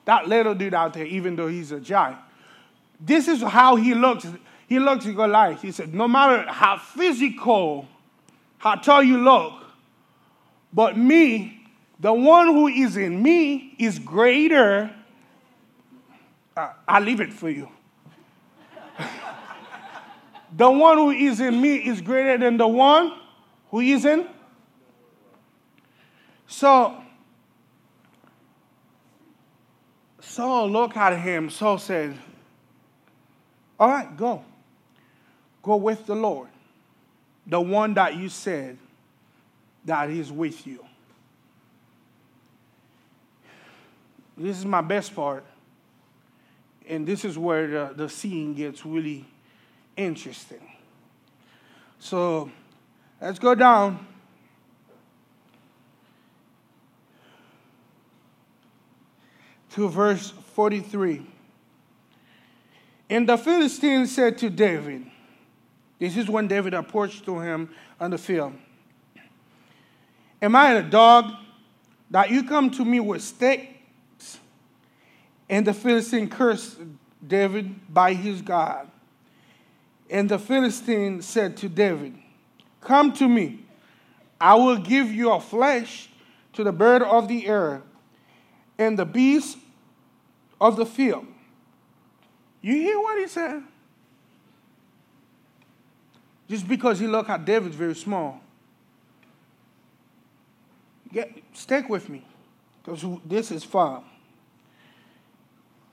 that 0.07 0.27
little 0.27 0.55
dude 0.55 0.73
out 0.73 0.93
there, 0.93 1.05
even 1.05 1.35
though 1.35 1.49
he's 1.49 1.73
a 1.73 1.81
giant. 1.81 2.17
This 2.99 3.27
is 3.27 3.41
how 3.41 3.75
he 3.75 3.93
looks. 3.93 4.25
He 4.67 4.79
looks 4.79 5.05
at 5.05 5.15
Goliath. 5.15 5.61
He 5.61 5.71
said, 5.71 5.93
No 5.93 6.07
matter 6.07 6.49
how 6.49 6.77
physical 6.77 7.87
how 8.57 8.75
tall 8.75 9.03
you 9.03 9.17
look. 9.17 9.53
But 10.73 10.97
me, 10.97 11.67
the 11.99 12.13
one 12.13 12.47
who 12.47 12.67
is 12.67 12.95
in 12.95 13.21
me, 13.21 13.75
is 13.77 13.99
greater. 13.99 14.93
Uh, 16.55 16.71
I 16.87 17.01
leave 17.01 17.19
it 17.19 17.33
for 17.33 17.49
you. 17.49 17.69
the 20.55 20.71
one 20.71 20.97
who 20.97 21.11
is 21.11 21.41
in 21.41 21.61
me 21.61 21.75
is 21.75 21.99
greater 21.99 22.37
than 22.37 22.55
the 22.55 22.67
one 22.67 23.13
who 23.71 23.81
is 23.81 24.05
in. 24.05 24.25
So, 26.47 27.03
Saul 30.37 30.69
looked 30.69 30.95
at 30.95 31.19
him. 31.19 31.49
Saul 31.49 31.79
said, 31.79 32.15
All 33.79 33.89
right, 33.89 34.15
go. 34.15 34.45
Go 35.63 35.77
with 35.77 36.05
the 36.05 36.15
Lord 36.15 36.49
the 37.47 37.59
one 37.59 37.93
that 37.93 38.15
you 38.15 38.29
said 38.29 38.77
that 39.85 40.09
is 40.09 40.31
with 40.31 40.67
you. 40.67 40.85
This 44.37 44.59
is 44.59 44.65
my 44.65 44.81
best 44.81 45.15
part. 45.15 45.45
And 46.87 47.07
this 47.07 47.25
is 47.25 47.37
where 47.37 47.67
the, 47.67 47.93
the 47.95 48.09
scene 48.09 48.53
gets 48.53 48.85
really 48.85 49.25
interesting. 49.95 50.61
So 51.99 52.51
let's 53.19 53.39
go 53.39 53.55
down. 53.55 54.05
To 59.77 59.87
verse 59.87 60.31
43. 60.55 61.23
And 63.11 63.29
the 63.29 63.37
Philistine 63.37 64.07
said 64.07 64.39
to 64.39 64.49
David, 64.49 65.05
this 65.99 66.17
is 66.17 66.27
when 66.27 66.47
David 66.47 66.73
approached 66.73 67.25
to 67.25 67.39
him 67.39 67.69
on 67.99 68.09
the 68.09 68.17
field. 68.17 68.53
Am 70.41 70.55
I 70.55 70.71
a 70.71 70.81
dog 70.81 71.31
that 72.09 72.31
you 72.31 72.43
come 72.43 72.71
to 72.71 72.83
me 72.83 72.99
with 72.99 73.21
sticks? 73.21 74.39
And 75.47 75.67
the 75.67 75.75
Philistine 75.75 76.27
cursed 76.27 76.79
David 77.27 77.93
by 77.93 78.13
his 78.13 78.41
God. 78.41 78.89
And 80.09 80.27
the 80.27 80.39
Philistine 80.39 81.21
said 81.21 81.55
to 81.57 81.69
David, 81.69 82.15
Come 82.81 83.13
to 83.13 83.29
me, 83.29 83.59
I 84.41 84.55
will 84.55 84.77
give 84.77 85.13
your 85.13 85.39
flesh 85.39 86.09
to 86.53 86.63
the 86.63 86.71
bird 86.71 87.03
of 87.03 87.27
the 87.27 87.45
air 87.45 87.83
and 88.79 88.97
the 88.97 89.05
beast 89.05 89.59
of 90.59 90.75
the 90.75 90.85
field. 90.85 91.25
You 92.61 92.73
hear 92.73 92.99
what 92.99 93.19
he 93.19 93.27
said? 93.27 93.63
Just 96.49 96.67
because 96.67 96.99
he 96.99 97.07
looked 97.07 97.29
at 97.29 97.45
David 97.45 97.73
very 97.73 97.95
small. 97.95 98.41
Get, 101.11 101.31
stick 101.53 101.89
with 101.89 102.09
me. 102.09 102.23
because 102.83 103.05
this 103.25 103.51
is 103.51 103.63
fun. 103.63 104.03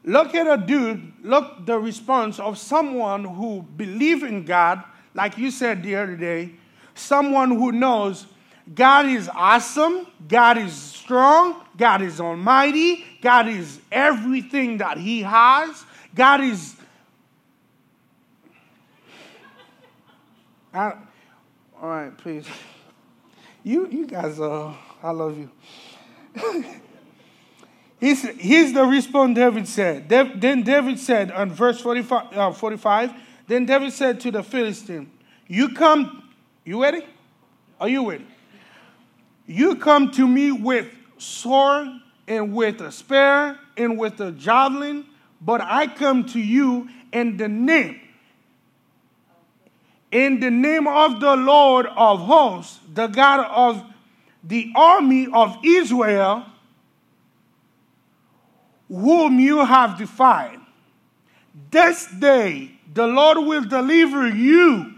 Look 0.05 0.35
at 0.35 0.47
a 0.47 0.63
dude, 0.65 1.13
look 1.23 1.65
the 1.65 1.79
response 1.79 2.39
of 2.39 2.59
someone 2.59 3.25
who 3.25 3.63
believes 3.63 4.23
in 4.23 4.45
God, 4.45 4.85
like 5.15 5.39
you 5.39 5.51
said 5.51 5.83
the 5.83 5.97
other 5.97 6.15
day, 6.15 6.53
someone 6.95 7.51
who 7.51 7.73
knows 7.73 8.27
God 8.75 9.07
is 9.07 9.31
awesome, 9.35 10.07
God 10.29 10.59
is 10.59 10.73
strong, 10.73 11.64
God 11.77 12.03
is 12.03 12.21
almighty, 12.21 13.05
God 13.21 13.49
is 13.49 13.81
everything 13.91 14.79
that 14.79 14.99
He 14.99 15.23
has, 15.23 15.85
God 16.15 16.41
is. 16.43 16.77
I, 20.73 20.93
all 21.81 21.89
right, 21.89 22.17
please. 22.17 22.47
You, 23.63 23.89
you 23.89 24.07
guys, 24.07 24.39
uh, 24.39 24.75
I 25.03 25.11
love 25.11 25.39
you. 25.39 25.51
he's, 28.01 28.73
the 28.75 28.85
response 28.85 29.35
David 29.35 29.67
said. 29.67 30.09
Then 30.09 30.63
David 30.63 30.99
said 30.99 31.31
on 31.31 31.51
verse 31.51 31.81
45, 31.81 32.37
uh, 32.37 32.53
45, 32.53 33.13
then 33.47 33.67
David 33.67 33.93
said 33.93 34.21
to 34.21 34.31
the 34.31 34.43
Philistine, 34.43 35.11
You 35.47 35.71
come, 35.71 36.29
you 36.65 36.83
ready? 36.83 37.07
Are 37.81 37.89
you 37.89 38.11
ready? 38.11 38.27
You 39.47 39.77
come 39.77 40.11
to 40.13 40.27
me 40.27 40.53
with 40.53 40.89
sword 41.25 41.89
and 42.29 42.55
with 42.55 42.81
a 42.81 42.93
spear 42.93 43.59
and 43.77 43.99
with 43.99 44.21
a 44.21 44.33
javelin, 44.33 45.07
but 45.41 45.61
I 45.61 45.87
come 45.87 46.25
to 46.27 46.41
you 46.41 46.89
in 47.13 47.37
the 47.37 47.49
name, 47.49 48.01
in 50.11 50.41
the 50.41 50.51
name 50.51 50.87
of 50.87 51.21
the 51.21 51.37
Lord 51.37 51.87
of 51.87 52.21
hosts, 52.21 52.81
the 52.93 53.07
God 53.07 53.47
of 53.51 53.85
the 54.43 54.73
army 54.75 55.29
of 55.33 55.57
Israel, 55.65 56.45
whom 58.89 59.41
you 59.41 59.65
have 59.65 59.99
defied. 59.99 60.61
This 61.71 62.07
day 62.07 62.73
the 62.93 63.07
Lord 63.07 63.39
will 63.39 63.65
deliver 63.65 64.29
you 64.29 64.93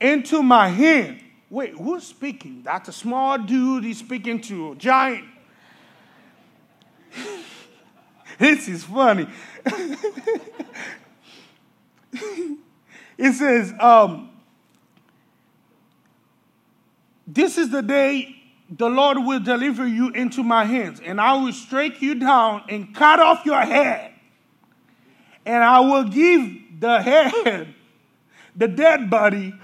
into 0.00 0.42
my 0.42 0.68
hand 0.68 1.23
Wait, 1.54 1.70
who's 1.74 2.04
speaking? 2.04 2.62
That's 2.64 2.88
a 2.88 2.92
small 2.92 3.38
dude. 3.38 3.84
He's 3.84 3.98
speaking 3.98 4.40
to 4.40 4.72
a 4.72 4.74
giant. 4.74 5.24
this 8.40 8.66
is 8.66 8.82
funny. 8.82 9.28
it 13.16 13.34
says, 13.34 13.72
um, 13.78 14.30
This 17.24 17.56
is 17.56 17.70
the 17.70 17.82
day 17.82 18.34
the 18.68 18.88
Lord 18.88 19.18
will 19.18 19.38
deliver 19.38 19.86
you 19.86 20.10
into 20.10 20.42
my 20.42 20.64
hands, 20.64 21.00
and 21.04 21.20
I 21.20 21.34
will 21.34 21.52
strike 21.52 22.02
you 22.02 22.16
down 22.16 22.64
and 22.68 22.92
cut 22.92 23.20
off 23.20 23.46
your 23.46 23.60
head. 23.60 24.10
And 25.46 25.62
I 25.62 25.78
will 25.78 26.02
give 26.02 26.80
the 26.80 27.00
head, 27.44 27.72
the 28.56 28.66
dead 28.66 29.08
body, 29.08 29.54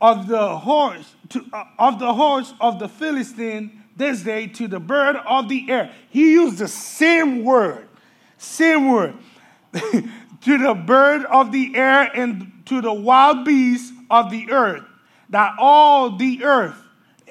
of 0.00 0.28
the 0.28 0.56
horse 0.58 1.14
to, 1.30 1.44
uh, 1.52 1.64
of 1.78 1.98
the 1.98 2.12
horse 2.12 2.52
of 2.60 2.78
the 2.78 2.88
Philistine 2.88 3.84
this 3.96 4.22
day 4.22 4.46
to 4.46 4.68
the 4.68 4.78
bird 4.78 5.16
of 5.16 5.48
the 5.48 5.70
air. 5.70 5.92
He 6.10 6.32
used 6.32 6.58
the 6.58 6.68
same 6.68 7.44
word, 7.44 7.88
same 8.36 8.90
word, 8.90 9.14
to 9.72 10.58
the 10.58 10.74
bird 10.74 11.24
of 11.26 11.50
the 11.50 11.74
air 11.74 12.10
and 12.14 12.52
to 12.66 12.80
the 12.80 12.92
wild 12.92 13.44
beasts 13.44 13.92
of 14.10 14.30
the 14.30 14.50
earth, 14.50 14.84
that 15.30 15.54
all 15.58 16.16
the 16.16 16.44
earth, 16.44 16.78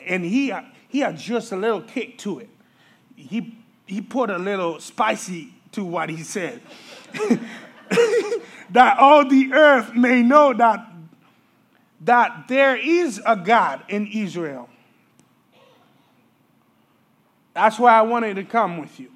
and 0.06 0.26
he 0.26 0.54
he 0.88 1.00
had 1.00 1.18
just 1.18 1.52
a 1.52 1.56
little 1.56 1.82
kick 1.82 2.18
to 2.20 2.40
it. 2.40 2.50
He 3.16 3.58
he 3.86 4.02
put 4.02 4.30
a 4.30 4.38
little 4.38 4.80
spicy 4.80 5.54
to 5.74 5.86
what 5.86 6.10
he 6.10 6.24
said. 6.24 6.62
that 8.72 8.98
all 8.98 9.28
the 9.28 9.54
earth 9.54 9.94
may 9.94 10.24
know 10.24 10.54
that 10.54 10.95
that 12.02 12.48
there 12.48 12.76
is 12.76 13.22
a 13.26 13.36
God 13.36 13.84
in 13.90 14.08
Israel. 14.08 14.70
That's 17.54 17.80
why 17.80 17.98
I 17.98 18.02
wanted 18.02 18.36
to 18.36 18.44
come 18.44 18.78
with 18.80 19.00
you. 19.00 19.12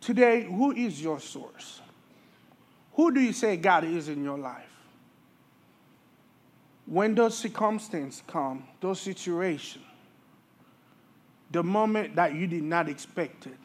Today, 0.00 0.44
who 0.44 0.72
is 0.72 1.02
your 1.02 1.18
source? 1.20 1.80
Who 2.94 3.12
do 3.12 3.20
you 3.20 3.32
say 3.32 3.56
God 3.56 3.84
is 3.84 4.08
in 4.08 4.24
your 4.24 4.38
life? 4.38 4.64
When 6.86 7.14
those 7.14 7.36
circumstances 7.36 8.22
come, 8.26 8.64
those 8.80 9.00
situations, 9.00 9.84
the 11.50 11.62
moment 11.62 12.16
that 12.16 12.34
you 12.34 12.46
did 12.46 12.62
not 12.62 12.88
expect 12.88 13.46
it 13.46 13.58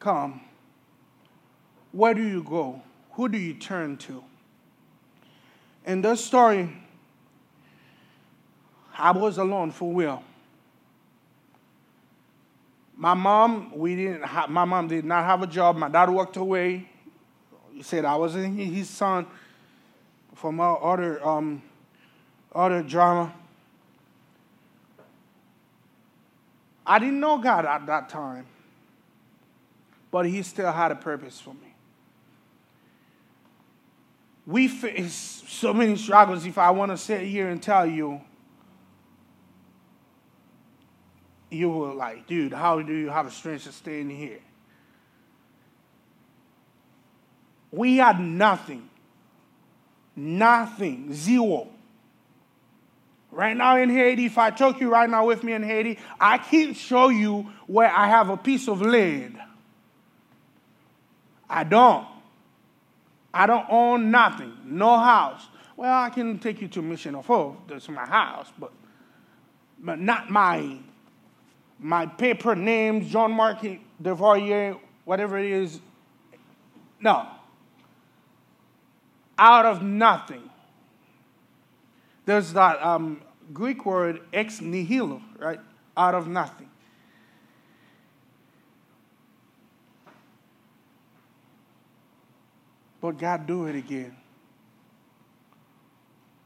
come, 0.00 0.40
where 1.92 2.14
do 2.14 2.22
you 2.22 2.42
go? 2.42 2.82
Who 3.12 3.28
do 3.28 3.38
you 3.38 3.54
turn 3.54 3.96
to? 3.98 4.22
In 5.86 6.02
this 6.02 6.24
story, 6.24 6.70
I 8.96 9.12
was 9.12 9.38
alone 9.38 9.70
for 9.70 9.92
real. 9.92 10.22
My 12.96 13.14
mom, 13.14 13.72
we 13.76 13.94
didn't. 13.94 14.24
Have, 14.24 14.50
my 14.50 14.64
mom 14.64 14.88
did 14.88 15.04
not 15.04 15.24
have 15.24 15.42
a 15.42 15.46
job. 15.46 15.76
My 15.76 15.88
dad 15.88 16.10
walked 16.10 16.36
away. 16.36 16.88
He 17.72 17.82
said 17.82 18.04
I 18.04 18.16
was 18.16 18.34
his 18.34 18.90
son 18.90 19.26
from 20.34 20.58
other 20.58 21.24
um, 21.26 21.62
other 22.52 22.82
drama. 22.82 23.32
I 26.84 26.98
didn't 26.98 27.20
know 27.20 27.38
God 27.38 27.66
at 27.66 27.86
that 27.86 28.08
time, 28.08 28.46
but 30.10 30.26
He 30.26 30.42
still 30.42 30.72
had 30.72 30.90
a 30.90 30.96
purpose 30.96 31.40
for 31.40 31.54
me 31.54 31.67
we 34.48 34.66
face 34.66 35.42
so 35.46 35.74
many 35.74 35.94
struggles. 35.96 36.46
If 36.46 36.56
I 36.56 36.70
want 36.70 36.90
to 36.90 36.96
sit 36.96 37.20
here 37.20 37.50
and 37.50 37.62
tell 37.62 37.84
you, 37.84 38.22
you 41.50 41.68
will 41.68 41.94
like, 41.94 42.26
dude, 42.26 42.54
how 42.54 42.80
do 42.80 42.94
you 42.94 43.10
have 43.10 43.26
the 43.26 43.30
strength 43.30 43.64
to 43.64 43.72
stay 43.72 44.00
in 44.00 44.08
here? 44.08 44.40
We 47.70 47.98
had 47.98 48.20
nothing. 48.20 48.88
Nothing. 50.16 51.12
Zero. 51.12 51.68
Right 53.30 53.54
now 53.54 53.76
in 53.76 53.90
Haiti, 53.90 54.24
if 54.24 54.38
I 54.38 54.50
took 54.50 54.80
you 54.80 54.90
right 54.90 55.10
now 55.10 55.26
with 55.26 55.44
me 55.44 55.52
in 55.52 55.62
Haiti, 55.62 55.98
I 56.18 56.38
can't 56.38 56.74
show 56.74 57.10
you 57.10 57.52
where 57.66 57.90
I 57.90 58.06
have 58.06 58.30
a 58.30 58.36
piece 58.38 58.66
of 58.66 58.80
lead. 58.80 59.38
I 61.50 61.64
don't. 61.64 62.06
I 63.32 63.46
don't 63.46 63.66
own 63.68 64.10
nothing, 64.10 64.52
no 64.64 64.98
house. 64.98 65.46
Well, 65.76 65.92
I 65.92 66.10
can 66.10 66.38
take 66.38 66.60
you 66.60 66.68
to 66.68 66.82
Mission 66.82 67.14
of 67.14 67.26
Hope. 67.26 67.68
That's 67.68 67.88
my 67.88 68.06
house, 68.06 68.50
but 68.58 68.72
but 69.78 70.00
not 70.00 70.30
my 70.30 70.78
my 71.78 72.06
paper 72.06 72.56
names, 72.56 73.10
Jean 73.10 73.30
Marc 73.30 73.60
Desvarieux, 74.02 74.78
whatever 75.04 75.38
it 75.38 75.46
is. 75.46 75.80
No. 77.00 77.28
Out 79.38 79.64
of 79.64 79.82
nothing. 79.82 80.50
There's 82.26 82.52
that 82.54 82.82
um, 82.84 83.22
Greek 83.52 83.86
word 83.86 84.20
ex 84.32 84.60
nihilo, 84.60 85.22
right? 85.38 85.60
Out 85.96 86.14
of 86.14 86.26
nothing. 86.26 86.67
But 93.00 93.18
God 93.18 93.46
do 93.46 93.66
it 93.66 93.76
again. 93.76 94.16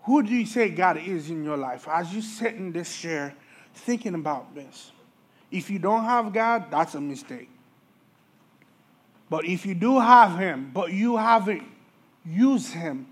Who 0.03 0.23
do 0.23 0.35
you 0.35 0.47
say 0.47 0.71
God 0.71 0.97
is 0.99 1.31
in 1.31 1.45
your 1.45 1.57
life? 1.57 1.87
As 1.89 2.13
you 2.13 2.23
sit 2.23 2.55
in 2.55 2.73
this 2.73 2.95
chair 2.97 3.35
thinking 3.75 4.15
about 4.15 4.55
this, 4.55 4.91
if 5.51 5.71
you 5.71 5.79
don't 5.79 6.05
have 6.05 6.33
God, 6.33 6.71
that's 6.71 6.95
a 6.95 7.01
mistake. 7.01 7.49
But 9.31 9.45
if 9.45 9.65
you 9.65 9.75
do 9.75 9.99
have 9.99 10.39
Him, 10.39 10.71
but 10.75 10.93
you 10.93 11.17
haven't 11.17 11.63
used 12.27 12.73
Him, 12.73 13.07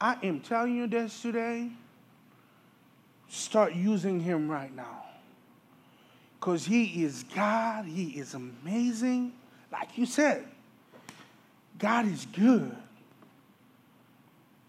I 0.00 0.16
am 0.22 0.40
telling 0.40 0.76
you 0.76 0.86
this 0.86 1.20
today. 1.22 1.70
Start 3.28 3.74
using 3.74 4.20
Him 4.20 4.48
right 4.48 4.74
now. 4.74 5.04
Because 6.38 6.64
He 6.64 7.02
is 7.02 7.24
God, 7.34 7.86
He 7.86 8.10
is 8.10 8.34
amazing. 8.34 9.32
Like 9.72 9.98
you 9.98 10.06
said, 10.06 10.46
God 11.78 12.06
is 12.06 12.26
good. 12.26 12.74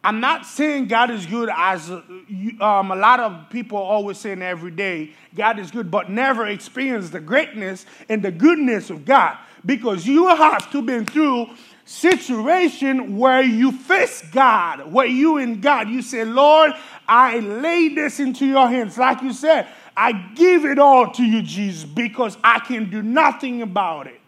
I'm 0.04 0.22
not 0.22 0.46
saying 0.46 0.88
God 0.88 1.12
is 1.12 1.26
good 1.26 1.50
as 1.54 1.90
um, 1.90 2.92
a 2.92 2.96
lot 2.96 3.20
of 3.20 3.50
people 3.50 3.78
always 3.78 4.18
saying 4.18 4.42
every 4.42 4.72
day, 4.72 5.12
God 5.36 5.60
is 5.60 5.72
good, 5.72 5.92
but 5.92 6.10
never 6.10 6.48
experience 6.48 7.10
the 7.10 7.20
greatness 7.20 7.86
and 8.08 8.24
the 8.24 8.32
goodness 8.32 8.90
of 8.90 9.04
God. 9.04 9.38
Because 9.66 10.08
you 10.08 10.28
have 10.28 10.72
to 10.72 10.82
been 10.82 11.06
through 11.06 11.50
situation 11.84 13.18
where 13.18 13.42
you 13.42 13.74
face 13.74 14.24
God, 14.32 14.90
where 14.94 15.08
you 15.08 15.38
in 15.38 15.60
God, 15.60 15.90
you 15.90 16.02
say, 16.02 16.24
Lord, 16.24 16.72
I 17.06 17.40
lay 17.40 17.90
this 17.90 18.22
into 18.22 18.46
your 18.46 18.70
hands. 18.70 18.98
Like 18.98 19.22
you 19.22 19.34
said, 19.34 19.68
I 19.98 20.14
give 20.36 20.64
it 20.64 20.80
all 20.80 21.12
to 21.12 21.24
you, 21.24 21.42
Jesus, 21.42 21.84
because 21.84 22.38
I 22.42 22.60
can 22.60 22.90
do 22.90 23.02
nothing 23.02 23.64
about 23.64 24.08
it. 24.08 24.19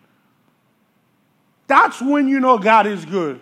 That's 1.71 2.01
when 2.01 2.27
you 2.27 2.41
know 2.41 2.57
God 2.57 2.85
is 2.85 3.05
good. 3.05 3.39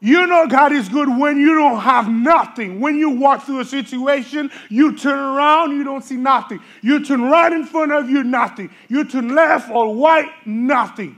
You 0.00 0.26
know 0.26 0.46
God 0.46 0.72
is 0.72 0.86
good 0.90 1.08
when 1.08 1.38
you 1.38 1.54
don't 1.54 1.80
have 1.80 2.10
nothing. 2.10 2.78
When 2.78 2.96
you 2.96 3.08
walk 3.08 3.44
through 3.44 3.60
a 3.60 3.64
situation, 3.64 4.50
you 4.68 4.94
turn 4.94 5.18
around, 5.18 5.74
you 5.74 5.82
don't 5.82 6.04
see 6.04 6.16
nothing. 6.16 6.60
You 6.82 7.02
turn 7.02 7.22
right 7.22 7.50
in 7.50 7.64
front 7.64 7.90
of 7.90 8.10
you, 8.10 8.22
nothing. 8.22 8.68
You 8.88 9.06
turn 9.06 9.34
left 9.34 9.70
or 9.70 9.96
right, 9.96 10.28
nothing. 10.44 11.16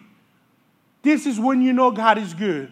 This 1.03 1.27
is 1.27 1.41
when 1.41 1.63
you 1.63 1.73
know 1.73 1.91
God 1.91 2.17
is 2.17 2.33
good. 2.33 2.71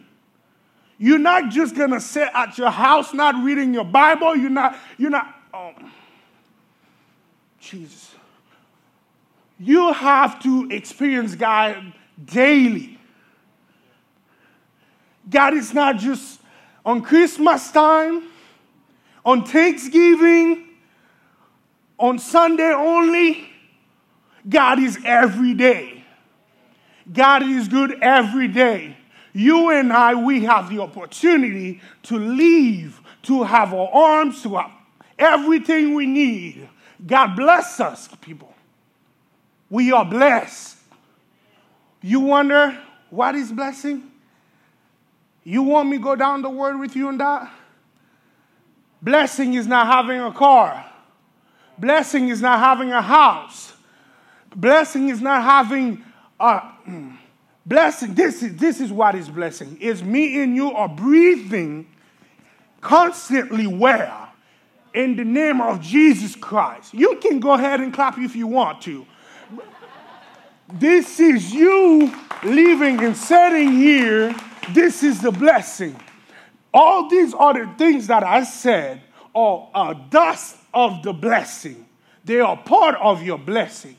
You're 0.96 1.18
not 1.18 1.50
just 1.50 1.74
gonna 1.74 2.00
sit 2.00 2.28
at 2.32 2.56
your 2.56 2.70
house 2.70 3.12
not 3.12 3.44
reading 3.44 3.74
your 3.74 3.82
Bible. 3.82 4.36
You're 4.36 4.50
not, 4.50 4.78
you're 4.98 5.10
not, 5.10 5.34
oh, 5.52 5.74
Jesus. 7.58 8.14
You 9.58 9.92
have 9.94 10.40
to 10.44 10.68
experience 10.70 11.34
God 11.34 11.92
daily. 12.24 12.95
God 15.28 15.54
is 15.54 15.74
not 15.74 15.98
just 15.98 16.40
on 16.84 17.02
Christmas 17.02 17.70
time, 17.72 18.22
on 19.24 19.44
Thanksgiving, 19.44 20.68
on 21.98 22.18
Sunday 22.18 22.72
only. 22.72 23.48
God 24.48 24.78
is 24.78 24.98
every 25.04 25.54
day. 25.54 26.04
God 27.12 27.42
is 27.42 27.68
good 27.68 27.98
every 28.02 28.48
day. 28.48 28.96
You 29.32 29.70
and 29.70 29.92
I, 29.92 30.14
we 30.14 30.44
have 30.44 30.70
the 30.70 30.80
opportunity 30.80 31.80
to 32.04 32.18
live, 32.18 33.00
to 33.24 33.42
have 33.42 33.74
our 33.74 33.88
arms, 33.92 34.42
to 34.42 34.56
have 34.56 34.70
everything 35.18 35.94
we 35.94 36.06
need. 36.06 36.68
God 37.04 37.36
bless 37.36 37.80
us, 37.80 38.08
people. 38.20 38.54
We 39.68 39.92
are 39.92 40.04
blessed. 40.04 40.78
You 42.00 42.20
wonder 42.20 42.78
what 43.10 43.34
is 43.34 43.52
blessing? 43.52 44.10
You 45.48 45.62
want 45.62 45.88
me 45.88 45.98
to 45.98 46.02
go 46.02 46.16
down 46.16 46.42
the 46.42 46.50
word 46.50 46.76
with 46.80 46.96
you 46.96 47.06
on 47.06 47.18
that? 47.18 47.48
Blessing 49.00 49.54
is 49.54 49.68
not 49.68 49.86
having 49.86 50.20
a 50.20 50.32
car. 50.32 50.84
Blessing 51.78 52.30
is 52.30 52.42
not 52.42 52.58
having 52.58 52.90
a 52.90 53.00
house. 53.00 53.72
Blessing 54.56 55.08
is 55.08 55.20
not 55.20 55.44
having 55.44 56.02
a 56.40 56.62
mm. 56.88 57.16
blessing. 57.64 58.14
This 58.14 58.42
is, 58.42 58.56
this 58.56 58.80
is 58.80 58.90
what 58.90 59.14
is 59.14 59.28
blessing. 59.28 59.80
Is 59.80 60.02
me 60.02 60.42
and 60.42 60.56
you 60.56 60.72
are 60.72 60.88
breathing 60.88 61.86
constantly 62.80 63.68
well 63.68 64.30
in 64.94 65.14
the 65.14 65.24
name 65.24 65.60
of 65.60 65.80
Jesus 65.80 66.34
Christ. 66.34 66.92
You 66.92 67.18
can 67.22 67.38
go 67.38 67.52
ahead 67.52 67.80
and 67.80 67.94
clap 67.94 68.18
if 68.18 68.34
you 68.34 68.48
want 68.48 68.82
to. 68.82 69.06
This 70.72 71.20
is 71.20 71.54
you 71.54 72.12
living 72.42 73.04
and 73.04 73.16
sitting 73.16 73.70
here 73.74 74.34
this 74.72 75.02
is 75.02 75.20
the 75.20 75.30
blessing. 75.30 75.96
All 76.72 77.08
these 77.08 77.34
other 77.38 77.66
things 77.78 78.06
that 78.08 78.22
I 78.22 78.44
said 78.44 79.02
are, 79.34 79.68
are 79.74 79.94
dust 80.10 80.56
of 80.74 81.02
the 81.02 81.12
blessing. 81.12 81.86
They 82.24 82.40
are 82.40 82.56
part 82.56 82.96
of 83.00 83.22
your 83.22 83.38
blessing. 83.38 83.96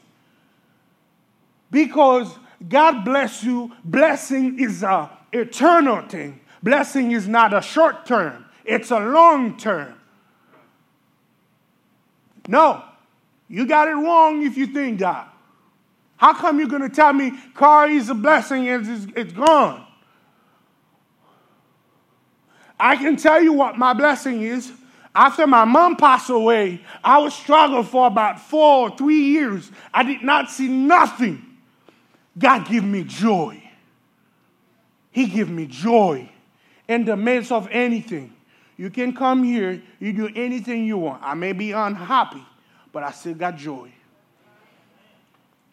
Because 1.71 2.29
God 2.67 3.03
bless 3.03 3.43
you, 3.43 3.71
blessing 3.83 4.59
is 4.59 4.83
a 4.83 5.09
eternal 5.33 6.01
thing. 6.07 6.39
Blessing 6.63 7.11
is 7.11 7.27
not 7.27 7.53
a 7.53 7.61
short 7.61 8.05
term, 8.05 8.45
it's 8.65 8.91
a 8.91 8.99
long 8.99 9.57
term. 9.57 9.93
No, 12.47 12.83
you 13.49 13.65
got 13.65 13.87
it 13.87 13.93
wrong 13.93 14.45
if 14.45 14.57
you 14.57 14.67
think 14.67 14.99
that. 14.99 15.33
How 16.17 16.33
come 16.33 16.59
you're 16.59 16.67
going 16.67 16.81
to 16.81 16.89
tell 16.89 17.13
me 17.13 17.31
car 17.53 17.89
is 17.89 18.09
a 18.09 18.15
blessing 18.15 18.67
and 18.67 18.87
it's, 18.87 19.07
it's 19.15 19.33
gone? 19.33 19.86
I 22.79 22.95
can 22.95 23.15
tell 23.15 23.41
you 23.41 23.53
what 23.53 23.77
my 23.77 23.93
blessing 23.93 24.41
is. 24.41 24.71
After 25.15 25.47
my 25.47 25.65
mom 25.65 25.95
passed 25.95 26.29
away, 26.29 26.81
I 27.03 27.17
was 27.17 27.33
struggling 27.33 27.83
for 27.83 28.05
about 28.05 28.39
four 28.39 28.89
or 28.89 28.95
three 28.95 29.31
years. 29.31 29.71
I 29.91 30.03
did 30.03 30.21
not 30.21 30.51
see 30.51 30.67
nothing. 30.67 31.43
God 32.37 32.67
give 32.67 32.83
me 32.83 33.03
joy. 33.03 33.63
He 35.11 35.25
give 35.25 35.49
me 35.49 35.65
joy 35.65 36.29
in 36.87 37.03
the 37.05 37.17
midst 37.17 37.51
of 37.51 37.67
anything. 37.71 38.33
You 38.77 38.91
can 38.91 39.15
come 39.15 39.43
here, 39.43 39.81
you 39.99 40.13
do 40.13 40.29
anything 40.35 40.85
you 40.85 40.99
want. 40.99 41.23
I 41.23 41.33
may 41.33 41.53
be 41.53 41.71
unhappy, 41.71 42.45
but 42.93 43.01
I 43.01 43.09
still 43.09 43.33
got 43.33 43.57
joy. 43.57 43.91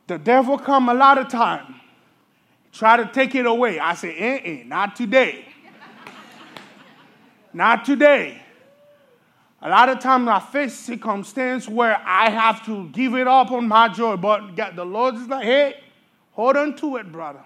The 0.06 0.18
devil 0.18 0.56
come 0.56 0.88
a 0.88 0.94
lot 0.94 1.18
of 1.18 1.28
time, 1.28 1.74
try 2.72 2.96
to 2.96 3.06
take 3.12 3.34
it 3.34 3.44
away. 3.44 3.78
I 3.78 3.94
say, 3.94 4.16
eh, 4.16 4.40
eh, 4.42 4.62
not 4.64 4.96
today. 4.96 5.44
Not 7.54 7.84
today. 7.84 8.42
A 9.62 9.68
lot 9.70 9.88
of 9.88 10.00
times 10.00 10.28
I 10.28 10.40
face 10.40 10.78
circumstance 10.78 11.68
where 11.68 11.96
I 12.04 12.28
have 12.28 12.66
to 12.66 12.88
give 12.90 13.14
it 13.14 13.26
up 13.26 13.50
on 13.52 13.66
my 13.66 13.88
joy, 13.88 14.16
but 14.16 14.56
the 14.56 14.84
Lord 14.84 15.14
is 15.14 15.28
like, 15.28 15.44
hey, 15.44 15.80
hold 16.32 16.56
on 16.56 16.76
to 16.76 16.96
it, 16.96 17.10
brother. 17.10 17.44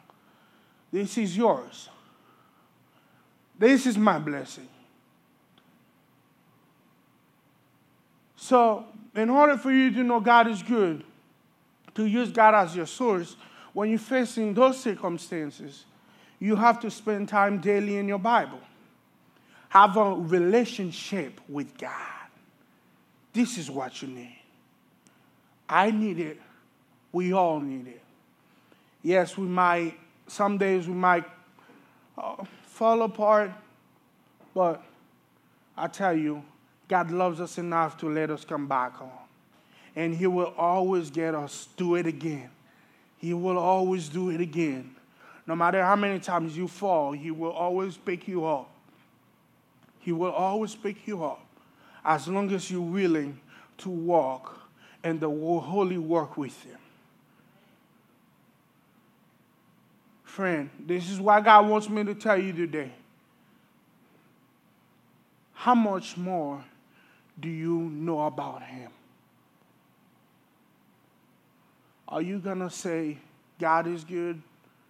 This 0.90 1.18
is 1.18 1.36
yours. 1.36 1.90
This 3.56 3.86
is 3.86 3.98
my 3.98 4.18
blessing. 4.18 4.66
So, 8.36 8.86
in 9.14 9.28
order 9.28 9.58
for 9.58 9.70
you 9.70 9.92
to 9.92 10.02
know 10.02 10.20
God 10.20 10.48
is 10.48 10.62
good, 10.62 11.04
to 11.94 12.06
use 12.06 12.30
God 12.30 12.54
as 12.54 12.74
your 12.74 12.86
source, 12.86 13.36
when 13.74 13.90
you're 13.90 13.98
facing 13.98 14.54
those 14.54 14.80
circumstances, 14.80 15.84
you 16.40 16.56
have 16.56 16.80
to 16.80 16.90
spend 16.90 17.28
time 17.28 17.60
daily 17.60 17.98
in 17.98 18.08
your 18.08 18.18
Bible 18.18 18.60
have 19.68 19.96
a 19.96 20.14
relationship 20.14 21.40
with 21.48 21.76
God. 21.76 21.92
This 23.33 23.59
is 23.59 23.70
what 23.70 24.00
you 24.02 24.09
need. 24.09 24.40
I 25.68 25.90
need 25.90 26.18
it. 26.18 26.40
We 27.12 27.33
all 27.33 27.61
need 27.61 27.87
it. 27.87 28.02
Yes, 29.02 29.37
we 29.37 29.46
might, 29.46 29.98
some 30.26 30.59
days 30.59 30.88
we 30.88 30.94
might 30.94 31.24
uh, 32.16 32.44
fall 32.64 33.02
apart, 33.02 33.52
but 34.54 34.83
I 35.76 35.87
tell 35.87 36.16
you, 36.16 36.42
God 36.88 37.11
loves 37.11 37.40
us 37.40 37.59
enough 37.59 37.98
to 37.98 38.09
let 38.09 38.31
us 38.31 38.44
come 38.44 38.66
back 38.66 38.94
home. 38.94 39.11
And 39.94 40.14
He 40.14 40.26
will 40.26 40.54
always 40.57 41.11
get 41.11 41.35
us 41.35 41.68
do 41.76 41.94
it 41.94 42.07
again. 42.07 42.50
He 43.18 43.35
will 43.35 43.59
always 43.59 44.09
do 44.09 44.31
it 44.31 44.40
again. 44.40 44.94
No 45.46 45.54
matter 45.54 45.83
how 45.83 45.96
many 45.96 46.18
times 46.18 46.57
you 46.57 46.66
fall, 46.68 47.12
He 47.12 47.31
will 47.31 47.52
always 47.52 47.96
pick 47.96 48.26
you 48.26 48.46
up 48.46 48.70
he 50.08 50.12
will 50.12 50.32
always 50.32 50.74
pick 50.74 51.06
you 51.06 51.22
up 51.22 51.44
as 52.02 52.28
long 52.28 52.50
as 52.54 52.70
you're 52.70 52.80
willing 52.80 53.38
to 53.76 53.90
walk 53.90 54.58
and 55.04 55.20
the 55.20 55.28
holy 55.28 55.98
work 55.98 56.38
with 56.38 56.58
Him. 56.64 56.78
Friend, 60.24 60.70
this 60.80 61.10
is 61.10 61.20
why 61.20 61.42
God 61.42 61.68
wants 61.68 61.90
me 61.90 62.04
to 62.04 62.14
tell 62.14 62.40
you 62.40 62.54
today. 62.54 62.90
How 65.52 65.74
much 65.74 66.16
more 66.16 66.64
do 67.38 67.50
you 67.50 67.78
know 67.78 68.22
about 68.22 68.62
Him? 68.62 68.90
Are 72.08 72.22
you 72.22 72.38
going 72.38 72.60
to 72.60 72.70
say 72.70 73.18
God 73.60 73.86
is 73.86 74.04
good 74.04 74.40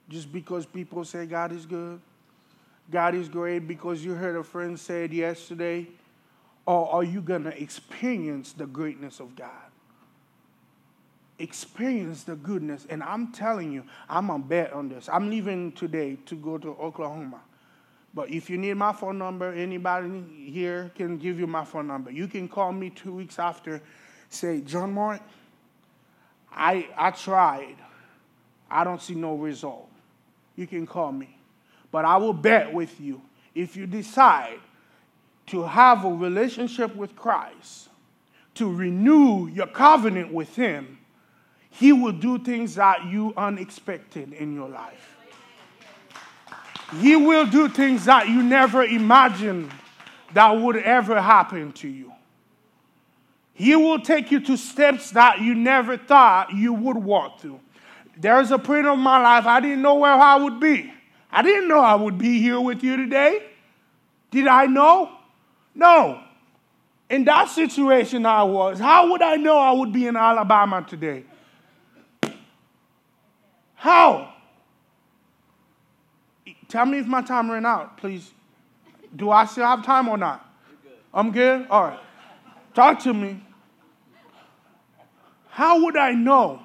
just 0.09 0.33
because 0.33 0.64
people 0.64 1.04
say 1.04 1.26
God 1.26 1.50
is 1.50 1.66
good? 1.66 2.00
God 2.90 3.14
is 3.14 3.29
great 3.29 3.68
because 3.68 4.05
you 4.05 4.14
heard 4.14 4.37
a 4.37 4.42
friend 4.42 4.79
say 4.79 5.05
it 5.05 5.12
yesterday? 5.12 5.87
Or 6.66 6.92
are 6.92 7.05
you 7.05 7.20
going 7.20 7.44
to 7.44 7.62
experience 7.62 8.53
the 8.53 8.66
greatness 8.66 9.20
of 9.20 9.35
God? 9.37 9.51
Experience 11.38 12.24
the 12.24 12.37
goodness. 12.37 12.87
And 12.90 13.03
I'm 13.03 13.33
telling 13.33 13.72
you, 13.72 13.85
I'm 14.09 14.31
a 14.31 14.38
bet 14.38 14.72
on 14.72 14.88
this. 14.88 15.09
I'm 15.11 15.31
leaving 15.31 15.72
today 15.72 16.18
to 16.27 16.35
go 16.35 16.59
to 16.59 16.70
Oklahoma. 16.70 17.40
But 18.12 18.31
if 18.31 18.51
you 18.51 18.59
need 18.59 18.74
my 18.74 18.92
phone 18.92 19.18
number, 19.18 19.53
anybody 19.53 20.22
here 20.51 20.90
can 20.94 21.18
give 21.18 21.38
you 21.38 21.46
my 21.46 21.64
phone 21.64 21.87
number. 21.87 22.11
You 22.11 22.27
can 22.27 22.48
call 22.48 22.72
me 22.72 22.90
two 22.90 23.12
weeks 23.12 23.38
after, 23.38 23.81
say, 24.29 24.61
Jean 24.61 24.92
Marc, 24.92 25.20
I, 26.51 26.88
I 26.96 27.12
tried. 27.12 27.77
I 28.70 28.85
don't 28.85 29.01
see 29.01 29.14
no 29.14 29.37
result. 29.37 29.88
You 30.57 30.66
can 30.66 30.87
call 30.87 31.12
me. 31.12 31.38
But 31.90 32.05
I 32.05 32.16
will 32.16 32.33
bet 32.33 32.72
with 32.72 33.01
you 33.01 33.22
if 33.55 33.77
you 33.77 33.87
decide 33.87 34.61
to 35.46 35.62
have 35.62 36.05
a 36.05 36.11
relationship 36.11 36.94
with 36.94 37.16
Christ, 37.16 37.88
to 38.55 38.72
renew 38.72 39.46
your 39.46 39.66
covenant 39.66 40.33
with 40.33 40.55
Him, 40.55 40.98
He 41.70 41.92
will 41.92 42.12
do 42.12 42.38
things 42.38 42.74
that 42.74 43.07
you 43.07 43.33
unexpected 43.37 44.33
in 44.33 44.55
your 44.55 44.68
life. 44.68 45.16
He 47.01 47.16
will 47.16 47.46
do 47.46 47.68
things 47.68 48.07
that 48.07 48.29
you 48.29 48.42
never 48.42 48.83
imagined 48.83 49.70
that 50.35 50.51
would 50.51 50.77
ever 50.77 51.20
happen 51.20 51.72
to 51.72 51.88
you. 51.88 52.12
He 53.55 53.74
will 53.74 54.01
take 54.01 54.31
you 54.31 54.40
to 54.40 54.57
steps 54.57 55.11
that 55.12 55.40
you 55.40 55.55
never 55.55 55.96
thought 55.96 56.53
you 56.53 56.72
would 56.72 56.96
walk 56.96 57.40
through. 57.40 57.61
There's 58.16 58.51
a 58.51 58.59
point 58.59 58.87
of 58.87 58.98
my 58.98 59.20
life 59.20 59.46
I 59.46 59.61
didn't 59.61 59.83
know 59.83 59.96
where 59.96 60.12
I 60.12 60.37
would 60.37 60.61
be. 60.61 60.92
I 61.31 61.43
didn't 61.43 61.69
know 61.69 61.81
I 61.81 61.95
would 61.95 62.19
be 62.19 62.41
here 62.41 62.61
with 62.61 62.83
you 62.83 62.97
today. 62.97 63.43
Did 64.31 64.47
I 64.47 64.67
know? 64.67 65.11
No. 65.75 66.23
In 67.11 67.25
that 67.25 67.49
situation 67.49 68.27
I 68.27 68.43
was, 68.43 68.79
how 68.79 69.11
would 69.12 69.23
I 69.23 69.37
know 69.37 69.59
I 69.59 69.73
would 69.73 69.93
be 69.93 70.07
in 70.07 70.17
Alabama 70.17 70.85
today? 70.87 71.25
How? 73.75 74.35
Tell 76.69 76.85
me 76.85 76.99
if 76.99 77.07
my 77.07 77.23
time 77.23 77.51
ran 77.51 77.64
out, 77.64 77.97
please. 77.97 78.31
Do 79.17 79.31
I 79.31 79.47
still 79.47 79.64
have 79.64 79.85
time 79.85 80.09
or 80.09 80.19
not? 80.19 80.47
Good. 80.83 80.93
I'm 81.14 81.33
good? 81.33 81.67
All 81.71 81.85
right. 81.85 81.99
Talk 82.75 83.01
to 83.05 83.14
me. 83.14 83.43
How 85.49 85.83
would 85.85 85.97
I 85.97 86.12
know? 86.12 86.61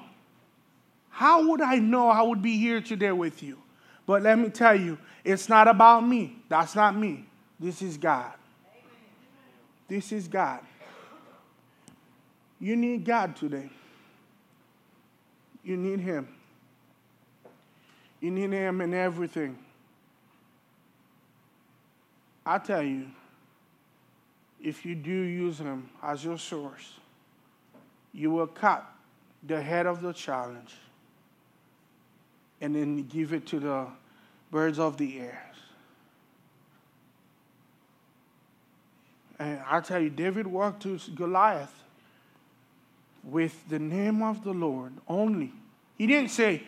How 1.08 1.48
would 1.48 1.62
I 1.62 1.76
know 1.76 2.08
I 2.08 2.22
would 2.22 2.42
be 2.42 2.58
here 2.58 2.80
today 2.80 3.12
with 3.12 3.42
you? 3.42 3.58
But 4.06 4.22
let 4.22 4.38
me 4.38 4.50
tell 4.50 4.78
you, 4.78 4.98
it's 5.24 5.48
not 5.48 5.68
about 5.68 6.06
me. 6.06 6.36
That's 6.48 6.74
not 6.74 6.96
me. 6.96 7.24
This 7.58 7.80
is 7.80 7.96
God. 7.96 8.32
This 9.88 10.12
is 10.12 10.28
God. 10.28 10.60
You 12.60 12.76
need 12.76 13.04
God 13.04 13.36
today. 13.36 13.70
You 15.62 15.76
need 15.76 16.00
Him. 16.00 16.28
You 18.20 18.30
need 18.30 18.52
Him 18.52 18.80
in 18.80 18.92
everything. 18.94 19.58
I 22.44 22.58
tell 22.58 22.82
you, 22.82 23.06
if 24.62 24.84
you 24.84 24.94
do 24.94 25.10
use 25.10 25.58
Him 25.58 25.88
as 26.02 26.24
your 26.24 26.38
source, 26.38 26.94
you 28.12 28.30
will 28.30 28.46
cut 28.46 28.86
the 29.42 29.60
head 29.60 29.86
of 29.86 30.00
the 30.00 30.12
challenge 30.12 30.74
and 32.64 32.74
then 32.74 33.02
give 33.08 33.34
it 33.34 33.46
to 33.46 33.60
the 33.60 33.86
birds 34.50 34.78
of 34.78 34.96
the 34.96 35.20
air. 35.20 35.52
And 39.38 39.60
I 39.70 39.80
tell 39.80 40.00
you, 40.00 40.08
David 40.08 40.46
walked 40.46 40.82
to 40.84 40.98
Goliath 41.14 41.74
with 43.22 43.68
the 43.68 43.78
name 43.78 44.22
of 44.22 44.42
the 44.44 44.52
Lord 44.52 44.94
only. 45.06 45.52
He 45.98 46.06
didn't 46.06 46.30
say, 46.30 46.62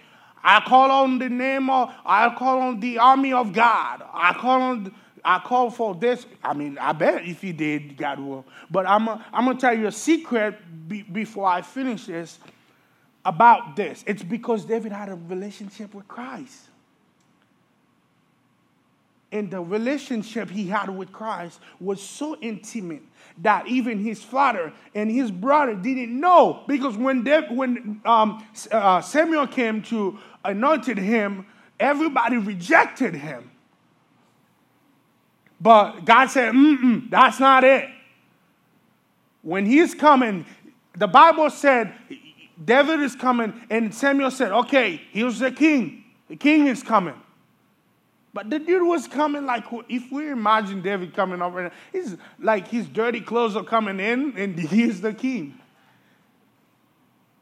I 0.44 0.60
call 0.60 0.90
on 0.90 1.18
the 1.18 1.30
name 1.30 1.70
of, 1.70 1.90
I 2.04 2.34
call 2.34 2.60
on 2.60 2.78
the 2.78 2.98
army 2.98 3.32
of 3.32 3.54
God. 3.54 4.02
I 4.12 4.34
call 4.34 4.60
on, 4.60 4.94
I 5.24 5.38
call 5.38 5.70
for 5.70 5.94
this. 5.94 6.26
I 6.44 6.52
mean, 6.52 6.76
I 6.76 6.92
bet 6.92 7.24
if 7.24 7.40
he 7.40 7.52
did, 7.52 7.96
God 7.96 8.20
will. 8.20 8.44
But 8.70 8.86
I'm, 8.86 9.08
a, 9.08 9.24
I'm 9.32 9.46
going 9.46 9.56
to 9.56 9.60
tell 9.62 9.76
you 9.76 9.86
a 9.86 9.92
secret 9.92 10.58
be, 10.88 11.00
before 11.02 11.46
I 11.48 11.62
finish 11.62 12.04
this 12.04 12.38
about 13.26 13.76
this. 13.76 14.04
It's 14.06 14.22
because 14.22 14.64
David 14.64 14.92
had 14.92 15.08
a 15.08 15.14
relationship 15.14 15.92
with 15.94 16.06
Christ. 16.08 16.68
And 19.32 19.50
the 19.50 19.60
relationship 19.60 20.48
he 20.48 20.68
had 20.68 20.88
with 20.88 21.12
Christ 21.12 21.60
was 21.80 22.00
so 22.00 22.36
intimate 22.40 23.02
that 23.42 23.66
even 23.66 23.98
his 23.98 24.22
father 24.22 24.72
and 24.94 25.10
his 25.10 25.30
brother 25.30 25.74
didn't 25.74 26.18
know. 26.18 26.62
Because 26.68 26.96
when, 26.96 27.24
when 27.54 28.00
um, 28.04 28.46
uh, 28.70 29.00
Samuel 29.00 29.48
came 29.48 29.82
to 29.82 30.18
anointed 30.44 30.96
him, 30.96 31.44
everybody 31.80 32.38
rejected 32.38 33.14
him. 33.14 33.50
But 35.60 36.04
God 36.04 36.28
said, 36.28 36.54
mm 36.54 37.10
that's 37.10 37.40
not 37.40 37.64
it. 37.64 37.88
When 39.42 39.66
he's 39.66 39.94
coming, 39.94 40.46
the 40.96 41.08
Bible 41.08 41.50
said 41.50 41.92
David 42.62 43.00
is 43.00 43.14
coming, 43.14 43.52
and 43.70 43.94
Samuel 43.94 44.30
said, 44.30 44.52
Okay, 44.52 45.00
here's 45.10 45.38
the 45.38 45.50
king. 45.50 46.04
The 46.28 46.36
king 46.36 46.66
is 46.66 46.82
coming. 46.82 47.14
But 48.32 48.50
the 48.50 48.58
dude 48.58 48.82
was 48.82 49.08
coming 49.08 49.46
like, 49.46 49.64
if 49.88 50.12
we 50.12 50.30
imagine 50.30 50.82
David 50.82 51.14
coming 51.14 51.40
over, 51.40 51.70
he's 51.90 52.16
like 52.38 52.68
his 52.68 52.86
dirty 52.86 53.22
clothes 53.22 53.56
are 53.56 53.64
coming 53.64 53.98
in, 53.98 54.36
and 54.36 54.58
he's 54.58 55.00
the 55.00 55.14
king. 55.14 55.58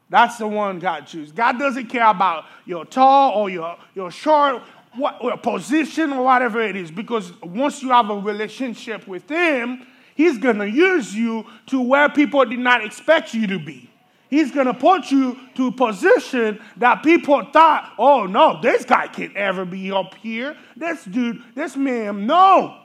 That's 0.09 0.37
the 0.37 0.47
one 0.47 0.79
God 0.79 1.07
chooses. 1.07 1.33
God 1.33 1.59
doesn't 1.59 1.87
care 1.87 2.07
about 2.07 2.45
your 2.65 2.85
tall 2.85 3.33
or 3.37 3.49
your, 3.49 3.77
your 3.93 4.11
short, 4.11 4.61
what, 4.95 5.17
or 5.19 5.35
position 5.37 6.13
or 6.13 6.23
whatever 6.23 6.61
it 6.61 6.77
is, 6.77 6.91
because 6.91 7.33
once 7.41 7.81
you 7.81 7.89
have 7.89 8.09
a 8.09 8.15
relationship 8.15 9.05
with 9.07 9.29
Him, 9.29 9.85
He's 10.15 10.37
going 10.37 10.59
to 10.59 10.69
use 10.69 11.13
you 11.13 11.45
to 11.67 11.81
where 11.81 12.07
people 12.07 12.45
did 12.45 12.59
not 12.59 12.85
expect 12.85 13.33
you 13.33 13.47
to 13.47 13.59
be. 13.59 13.89
He's 14.29 14.51
going 14.51 14.65
to 14.65 14.73
put 14.73 15.11
you 15.11 15.37
to 15.55 15.67
a 15.67 15.71
position 15.71 16.59
that 16.77 17.03
people 17.03 17.45
thought, 17.53 17.93
oh 17.97 18.25
no, 18.25 18.59
this 18.61 18.83
guy 18.83 19.07
can't 19.07 19.35
ever 19.35 19.65
be 19.65 19.91
up 19.91 20.15
here. 20.15 20.57
This 20.75 21.03
dude, 21.05 21.43
this 21.53 21.75
man, 21.75 22.25
no. 22.25 22.79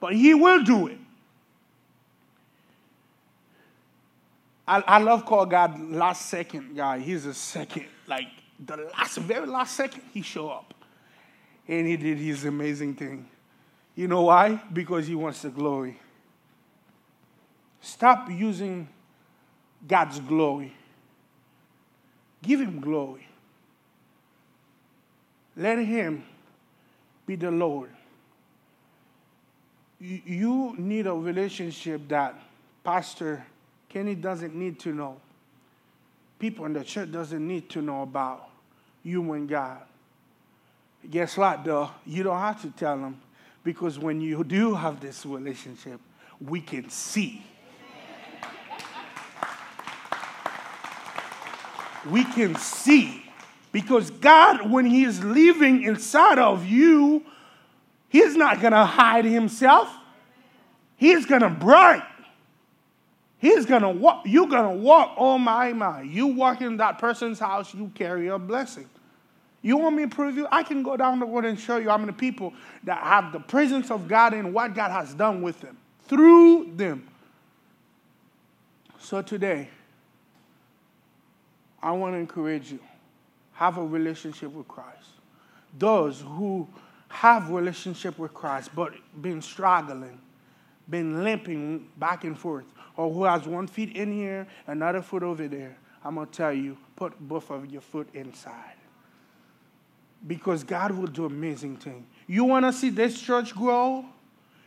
But 0.00 0.14
he 0.14 0.34
will 0.34 0.62
do 0.62 0.86
it. 0.86 0.98
I, 4.66 4.82
I 4.86 4.98
love 4.98 5.24
call 5.24 5.46
God 5.46 5.80
last 5.90 6.26
second 6.26 6.76
guy. 6.76 6.98
He's 6.98 7.24
a 7.26 7.34
second, 7.34 7.86
like 8.06 8.28
the 8.64 8.76
last, 8.76 9.16
very 9.18 9.46
last 9.46 9.74
second, 9.74 10.02
he 10.12 10.22
show 10.22 10.50
up. 10.50 10.74
And 11.66 11.86
he 11.86 11.96
did 11.96 12.18
his 12.18 12.44
amazing 12.44 12.94
thing. 12.94 13.28
You 13.94 14.08
know 14.08 14.22
why? 14.22 14.60
Because 14.72 15.06
he 15.06 15.14
wants 15.14 15.42
the 15.42 15.48
glory. 15.48 15.98
Stop 17.80 18.30
using 18.30 18.88
God's 19.86 20.20
glory. 20.20 20.72
Give 22.42 22.60
him 22.60 22.80
glory. 22.80 23.26
Let 25.56 25.78
him 25.78 26.24
be 27.26 27.36
the 27.36 27.50
Lord. 27.50 27.90
You 30.00 30.74
need 30.78 31.08
a 31.08 31.14
relationship 31.14 32.08
that 32.08 32.40
Pastor 32.84 33.44
Kenny 33.88 34.14
doesn't 34.14 34.54
need 34.54 34.78
to 34.80 34.92
know. 34.92 35.20
People 36.38 36.66
in 36.66 36.72
the 36.72 36.84
church 36.84 37.10
doesn't 37.10 37.46
need 37.46 37.68
to 37.70 37.82
know 37.82 38.02
about 38.02 38.48
you 39.02 39.32
and 39.32 39.48
God. 39.48 39.78
Guess 41.10 41.36
what, 41.36 41.64
though? 41.64 41.90
You 42.06 42.22
don't 42.22 42.38
have 42.38 42.62
to 42.62 42.70
tell 42.70 42.96
them 42.96 43.20
because 43.64 43.98
when 43.98 44.20
you 44.20 44.44
do 44.44 44.74
have 44.74 45.00
this 45.00 45.26
relationship, 45.26 46.00
we 46.40 46.60
can 46.60 46.88
see 46.90 47.44
we 52.10 52.24
can 52.24 52.54
see. 52.56 53.22
Because 53.72 54.10
God, 54.10 54.70
when 54.70 54.86
He 54.86 55.04
is 55.04 55.22
living 55.22 55.82
inside 55.82 56.38
of 56.38 56.66
you, 56.66 57.24
He's 58.08 58.36
not 58.36 58.60
going 58.60 58.72
to 58.72 58.84
hide 58.84 59.24
Himself. 59.24 59.94
He's 60.96 61.26
going 61.26 61.42
to 61.42 61.50
bright. 61.50 62.02
He's 63.38 63.66
going 63.66 63.82
to 63.82 63.90
walk. 63.90 64.22
You're 64.26 64.48
going 64.48 64.76
to 64.76 64.82
walk. 64.82 65.14
Oh, 65.16 65.38
my, 65.38 65.72
my. 65.72 66.02
You 66.02 66.26
walk 66.28 66.60
in 66.60 66.78
that 66.78 66.98
person's 66.98 67.38
house, 67.38 67.72
you 67.72 67.90
carry 67.94 68.28
a 68.28 68.38
blessing. 68.38 68.88
You 69.62 69.76
want 69.76 69.96
me 69.96 70.04
to 70.04 70.08
prove 70.08 70.36
you? 70.36 70.46
I 70.50 70.62
can 70.62 70.82
go 70.82 70.96
down 70.96 71.20
the 71.20 71.26
road 71.26 71.44
and 71.44 71.58
show 71.58 71.76
you 71.76 71.88
how 71.88 71.98
many 71.98 72.12
people 72.12 72.54
that 72.84 72.98
have 73.02 73.32
the 73.32 73.40
presence 73.40 73.90
of 73.90 74.08
God 74.08 74.32
and 74.32 74.54
what 74.54 74.74
God 74.74 74.90
has 74.90 75.14
done 75.14 75.42
with 75.42 75.60
them 75.60 75.76
through 76.06 76.72
them. 76.76 77.06
So 78.98 79.22
today, 79.22 79.68
I 81.82 81.92
want 81.92 82.14
to 82.14 82.18
encourage 82.18 82.72
you 82.72 82.80
have 83.52 83.78
a 83.78 83.84
relationship 83.84 84.52
with 84.52 84.68
Christ. 84.68 85.08
Those 85.78 86.20
who 86.20 86.68
have 87.08 87.50
relationship 87.50 88.18
with 88.18 88.34
Christ 88.34 88.70
but 88.74 88.92
been 89.20 89.42
struggling, 89.42 90.20
been 90.88 91.24
limping 91.24 91.88
back 91.96 92.24
and 92.24 92.38
forth, 92.38 92.66
or 92.96 93.12
who 93.12 93.24
has 93.24 93.46
one 93.46 93.66
foot 93.66 93.90
in 93.90 94.12
here, 94.12 94.46
another 94.66 95.02
foot 95.02 95.22
over 95.22 95.48
there, 95.48 95.76
I'm 96.04 96.14
going 96.14 96.26
to 96.26 96.32
tell 96.32 96.52
you, 96.52 96.76
put 96.96 97.18
both 97.20 97.50
of 97.50 97.70
your 97.70 97.80
foot 97.80 98.08
inside. 98.14 98.74
Because 100.26 100.64
God 100.64 100.90
will 100.92 101.06
do 101.06 101.26
amazing 101.26 101.76
things. 101.76 102.04
You 102.26 102.44
want 102.44 102.64
to 102.64 102.72
see 102.72 102.90
this 102.90 103.20
church 103.20 103.54
grow? 103.54 104.04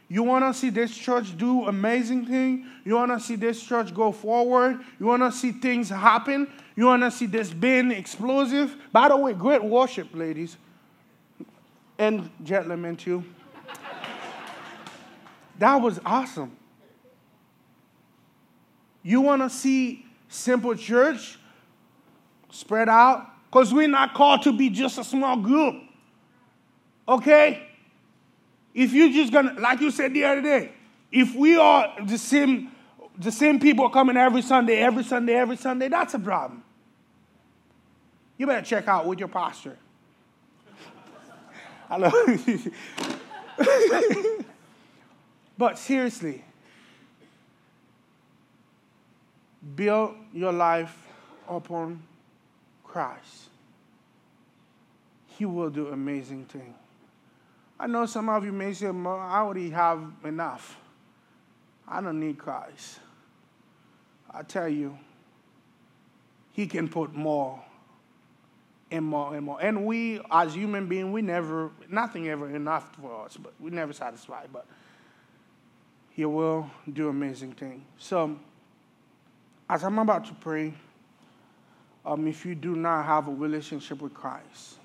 You 0.07 0.23
want 0.23 0.43
to 0.43 0.53
see 0.53 0.69
this 0.69 0.95
church 0.95 1.37
do 1.37 1.67
amazing 1.67 2.25
things? 2.25 2.67
You 2.83 2.95
want 2.95 3.11
to 3.11 3.19
see 3.19 3.35
this 3.35 3.61
church 3.63 3.93
go 3.93 4.11
forward? 4.11 4.79
You 4.99 5.05
want 5.05 5.23
to 5.23 5.31
see 5.31 5.51
things 5.51 5.89
happen? 5.89 6.51
You 6.75 6.85
want 6.85 7.03
to 7.03 7.11
see 7.11 7.25
this 7.25 7.51
being 7.51 7.91
explosive? 7.91 8.75
By 8.91 9.09
the 9.09 9.17
way, 9.17 9.33
great 9.33 9.63
worship, 9.63 10.09
ladies. 10.13 10.57
And 11.97 12.29
gentlemen, 12.43 12.95
too. 12.95 13.23
that 15.59 15.75
was 15.75 15.99
awesome. 16.05 16.55
You 19.03 19.21
want 19.21 19.41
to 19.41 19.49
see 19.49 20.05
simple 20.29 20.75
church 20.75 21.37
spread 22.51 22.89
out? 22.89 23.27
Because 23.49 23.73
we're 23.73 23.87
not 23.87 24.13
called 24.13 24.43
to 24.43 24.53
be 24.53 24.69
just 24.69 24.97
a 24.97 25.03
small 25.03 25.37
group. 25.37 25.75
Okay? 27.07 27.67
If 28.73 28.93
you're 28.93 29.11
just 29.11 29.33
gonna, 29.33 29.59
like 29.59 29.81
you 29.81 29.91
said 29.91 30.13
the 30.13 30.23
other 30.23 30.41
day, 30.41 30.71
if 31.11 31.35
we 31.35 31.57
are 31.57 31.93
the 32.05 32.17
same 32.17 32.71
the 33.21 33.31
same 33.31 33.59
people 33.59 33.85
are 33.85 33.91
coming 33.91 34.17
every 34.17 34.41
Sunday, 34.41 34.77
every 34.77 35.03
Sunday, 35.03 35.33
every 35.35 35.55
Sunday, 35.55 35.87
that's 35.87 36.15
a 36.15 36.19
problem. 36.19 36.63
You 38.37 38.47
better 38.47 38.65
check 38.65 38.87
out 38.87 39.05
with 39.05 39.19
your 39.19 39.27
pastor. 39.27 39.77
I 41.89 41.97
love 41.97 42.13
But 45.57 45.77
seriously, 45.77 46.43
build 49.75 50.15
your 50.33 50.51
life 50.51 50.97
upon 51.47 52.01
Christ. 52.83 53.49
He 55.37 55.45
will 55.45 55.69
do 55.69 55.89
amazing 55.89 56.45
things. 56.45 56.75
I 57.79 57.85
know 57.85 58.07
some 58.07 58.29
of 58.29 58.43
you 58.43 58.51
may 58.51 58.73
say, 58.73 58.87
I 58.87 58.91
already 58.91 59.69
have 59.69 60.01
enough. 60.23 60.77
I 61.87 62.01
don't 62.01 62.19
need 62.19 62.39
Christ. 62.39 62.99
I 64.33 64.43
tell 64.43 64.67
you, 64.67 64.97
He 66.53 66.67
can 66.67 66.87
put 66.87 67.13
more 67.13 67.61
and 68.91 69.05
more 69.05 69.35
and 69.35 69.45
more. 69.45 69.61
And 69.61 69.85
we, 69.85 70.19
as 70.29 70.53
human 70.53 70.87
beings, 70.87 71.11
we 71.11 71.21
never, 71.21 71.71
nothing 71.89 72.27
ever 72.27 72.53
enough 72.53 72.95
for 72.95 73.25
us, 73.25 73.37
but 73.37 73.53
we 73.59 73.71
never 73.71 73.93
satisfied. 73.93 74.49
But 74.51 74.65
He 76.11 76.25
will 76.25 76.69
do 76.91 77.09
amazing 77.09 77.53
things. 77.53 77.83
So, 77.97 78.37
as 79.69 79.83
I'm 79.83 79.99
about 79.99 80.25
to 80.25 80.33
pray, 80.33 80.73
um, 82.05 82.27
if 82.27 82.45
you 82.45 82.55
do 82.55 82.75
not 82.75 83.05
have 83.05 83.27
a 83.27 83.31
relationship 83.31 84.01
with 84.01 84.13
Christ, 84.13 84.75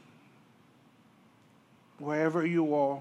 wherever 1.99 2.47
you 2.47 2.75
are, 2.75 3.01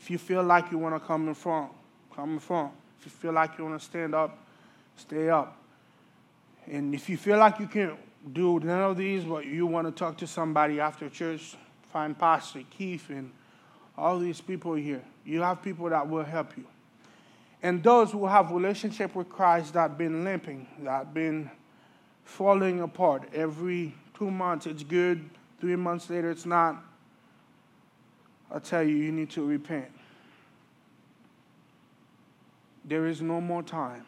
if 0.00 0.10
you 0.10 0.18
feel 0.18 0.42
like 0.42 0.70
you 0.70 0.78
want 0.78 0.94
to 0.94 1.00
come 1.00 1.28
in 1.28 1.34
front, 1.34 1.70
come 2.14 2.34
in 2.34 2.38
front. 2.38 2.72
If 2.98 3.06
you 3.06 3.10
feel 3.10 3.32
like 3.32 3.56
you 3.58 3.64
want 3.64 3.78
to 3.78 3.84
stand 3.84 4.14
up, 4.14 4.36
stay 5.00 5.28
up. 5.28 5.56
And 6.70 6.94
if 6.94 7.08
you 7.08 7.16
feel 7.16 7.38
like 7.38 7.58
you 7.58 7.66
can't 7.66 7.98
do 8.32 8.60
none 8.60 8.82
of 8.82 8.96
these, 8.96 9.24
but 9.24 9.46
you 9.46 9.66
want 9.66 9.86
to 9.86 9.92
talk 9.92 10.18
to 10.18 10.26
somebody 10.26 10.78
after 10.78 11.08
church, 11.08 11.56
find 11.92 12.18
Pastor 12.18 12.62
Keith 12.70 13.08
and 13.10 13.32
all 13.96 14.18
these 14.18 14.40
people 14.40 14.74
here. 14.74 15.02
You 15.24 15.42
have 15.42 15.62
people 15.62 15.88
that 15.90 16.08
will 16.08 16.24
help 16.24 16.56
you. 16.56 16.64
And 17.62 17.82
those 17.82 18.12
who 18.12 18.26
have 18.26 18.50
relationship 18.50 19.14
with 19.14 19.28
Christ 19.28 19.74
that 19.74 19.98
been 19.98 20.24
limping, 20.24 20.66
that 20.82 21.12
been 21.12 21.50
falling 22.24 22.80
apart 22.80 23.28
every 23.34 23.94
two 24.16 24.30
months, 24.30 24.66
it's 24.66 24.82
good. 24.82 25.28
Three 25.60 25.76
months 25.76 26.08
later, 26.08 26.30
it's 26.30 26.46
not. 26.46 26.82
I 28.50 28.58
tell 28.58 28.82
you, 28.82 28.96
you 28.96 29.12
need 29.12 29.30
to 29.30 29.44
repent. 29.44 29.90
There 32.84 33.06
is 33.06 33.20
no 33.20 33.40
more 33.40 33.62
time. 33.62 34.06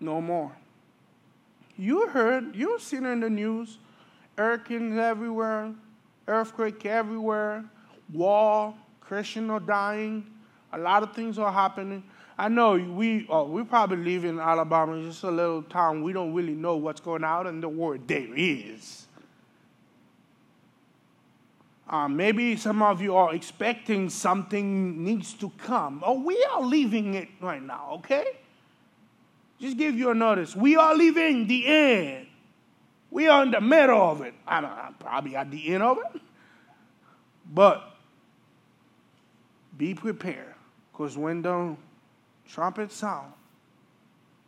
No 0.00 0.20
more. 0.20 0.52
You 1.78 2.08
heard, 2.08 2.54
you've 2.54 2.82
seen 2.82 3.04
in 3.04 3.20
the 3.20 3.30
news, 3.30 3.78
hurricanes 4.36 4.98
everywhere, 4.98 5.72
earthquake 6.26 6.86
everywhere, 6.86 7.64
war, 8.12 8.74
Christians 9.00 9.50
are 9.50 9.60
dying, 9.60 10.26
a 10.72 10.78
lot 10.78 11.02
of 11.02 11.14
things 11.14 11.38
are 11.38 11.52
happening. 11.52 12.02
I 12.38 12.48
know 12.48 12.72
we 12.74 13.26
oh, 13.30 13.44
we 13.44 13.62
probably 13.62 13.96
live 13.96 14.24
in 14.24 14.38
Alabama, 14.38 15.00
just 15.02 15.22
a 15.22 15.30
little 15.30 15.62
town. 15.62 16.02
We 16.02 16.12
don't 16.12 16.34
really 16.34 16.54
know 16.54 16.76
what's 16.76 17.00
going 17.00 17.24
on 17.24 17.46
in 17.46 17.60
the 17.60 17.68
world. 17.68 18.06
There 18.06 18.34
is. 18.34 19.06
Uh, 21.88 22.08
maybe 22.08 22.56
some 22.56 22.82
of 22.82 23.00
you 23.00 23.14
are 23.14 23.32
expecting 23.32 24.10
something 24.10 25.04
needs 25.04 25.34
to 25.34 25.50
come. 25.56 26.02
Oh, 26.04 26.20
we 26.20 26.44
are 26.52 26.60
living 26.60 27.14
it 27.14 27.28
right 27.40 27.62
now, 27.62 27.90
okay? 27.94 28.24
Just 29.60 29.76
give 29.76 29.94
you 29.94 30.10
a 30.10 30.14
notice. 30.14 30.54
We 30.54 30.76
are 30.76 30.94
living 30.94 31.46
the 31.46 31.66
end. 31.66 32.26
We 33.10 33.28
are 33.28 33.42
in 33.42 33.50
the 33.50 33.60
middle 33.60 34.00
of 34.00 34.20
it. 34.20 34.34
I 34.46 34.60
don't 34.60 34.70
know, 34.70 34.94
probably 34.98 35.36
at 35.36 35.50
the 35.50 35.74
end 35.74 35.82
of 35.82 35.98
it. 35.98 36.20
But 37.52 37.82
be 39.76 39.94
prepared. 39.94 40.54
Because 40.92 41.16
when 41.16 41.42
the 41.42 41.76
trumpet 42.48 42.92
sound, 42.92 43.32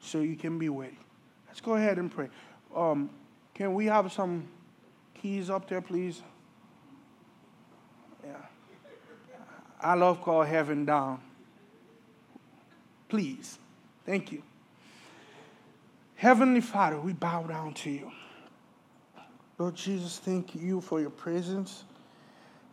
so 0.01 0.21
you 0.21 0.37
can 0.37 0.59
be 0.59 0.68
ready. 0.68 0.99
Let's 1.47 1.61
go 1.61 1.75
ahead 1.75 1.99
and 1.99 2.11
pray. 2.11 2.29
Um, 2.75 3.11
can 3.55 3.75
we 3.75 3.87
have 3.87 4.12
some 4.12 4.47
keys 5.14 5.51
up 5.51 5.68
there, 5.68 5.81
please? 5.81 6.23
Yeah. 8.25 8.37
I 9.81 9.94
love 9.94 10.23
call 10.23 10.42
heaven 10.42 10.85
down. 10.85 11.21
Please. 13.09 13.59
Thank 14.05 14.33
you. 14.33 14.42
Heavenly 16.18 16.61
Father, 16.61 17.00
we 17.00 17.14
bow 17.14 17.44
down 17.44 17.72
to 17.74 17.90
you. 17.90 18.12
Lord 19.57 19.74
Jesus, 19.74 20.18
thank 20.18 20.54
you 20.54 20.81
for 20.81 21.00
your 21.00 21.11
presence. 21.11 21.85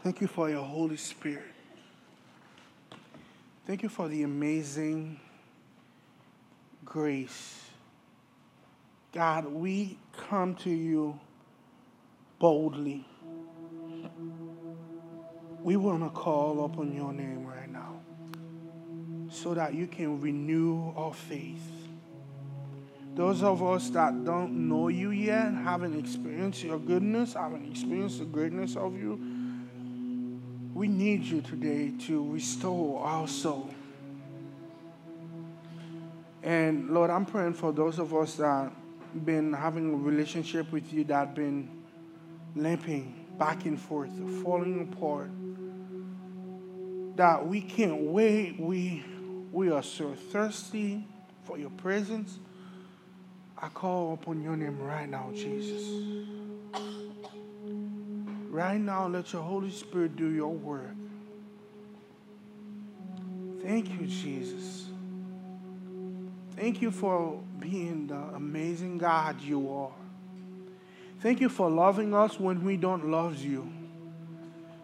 Thank 0.03 0.19
you 0.19 0.27
for 0.27 0.49
your 0.49 0.63
Holy 0.63 0.97
Spirit. 0.97 1.45
Thank 3.65 3.81
you 3.83 3.89
for 3.89 4.07
the 4.07 4.23
amazing 4.23 5.19
grace. 6.83 7.63
God, 9.13 9.45
we 9.45 9.97
come 10.29 10.55
to 10.55 10.69
you 10.69 11.19
boldly 12.37 13.05
we 15.65 15.75
want 15.77 16.03
to 16.03 16.09
call 16.11 16.63
upon 16.63 16.95
your 16.95 17.11
name 17.11 17.43
right 17.43 17.67
now 17.67 17.99
so 19.31 19.55
that 19.55 19.73
you 19.73 19.87
can 19.87 20.21
renew 20.21 20.93
our 20.95 21.11
faith. 21.11 21.74
Those 23.15 23.43
of 23.43 23.63
us 23.63 23.89
that 23.91 24.25
don't 24.25 24.67
know 24.67 24.89
you 24.89 25.11
yet, 25.11 25.53
haven't 25.53 25.97
experienced 25.97 26.63
your 26.63 26.77
goodness, 26.77 27.33
haven't 27.33 27.65
experienced 27.71 28.19
the 28.19 28.25
greatness 28.25 28.75
of 28.75 28.97
you, 28.97 29.19
we 30.73 30.89
need 30.89 31.23
you 31.23 31.39
today 31.39 31.93
to 32.07 32.29
restore 32.29 33.01
our 33.05 33.25
soul. 33.25 33.69
And 36.43 36.89
Lord, 36.89 37.09
I'm 37.09 37.25
praying 37.25 37.53
for 37.53 37.71
those 37.71 37.99
of 37.99 38.13
us 38.13 38.35
that 38.35 38.71
been 39.23 39.53
having 39.53 39.93
a 39.93 39.97
relationship 39.97 40.69
with 40.73 40.91
you 40.91 41.05
that 41.05 41.33
been 41.33 41.69
limping 42.53 43.25
back 43.39 43.65
and 43.65 43.79
forth, 43.79 44.11
falling 44.43 44.81
apart 44.81 45.29
that 47.15 47.47
we 47.47 47.61
can't 47.61 48.01
wait. 48.01 48.59
We, 48.59 49.05
we 49.53 49.71
are 49.71 49.83
so 49.83 50.13
thirsty 50.13 51.07
for 51.45 51.57
your 51.57 51.69
presence. 51.69 52.39
I 53.61 53.69
call 53.69 54.13
upon 54.13 54.41
your 54.41 54.57
name 54.57 54.79
right 54.79 55.09
now, 55.09 55.31
Jesus. 55.33 55.89
Right 58.49 58.79
now, 58.79 59.07
let 59.07 59.31
your 59.33 59.41
Holy 59.41 59.71
Spirit 59.71 60.15
do 60.15 60.29
your 60.29 60.53
work. 60.53 60.95
Thank 63.61 63.89
you, 63.89 64.07
Jesus. 64.07 64.85
Thank 66.55 66.81
you 66.81 66.91
for 66.91 67.41
being 67.59 68.07
the 68.07 68.15
amazing 68.15 68.97
God 68.97 69.41
you 69.41 69.73
are. 69.73 69.91
Thank 71.19 71.41
you 71.41 71.49
for 71.49 71.69
loving 71.69 72.13
us 72.13 72.39
when 72.39 72.63
we 72.63 72.77
don't 72.77 73.09
love 73.09 73.37
you. 73.43 73.67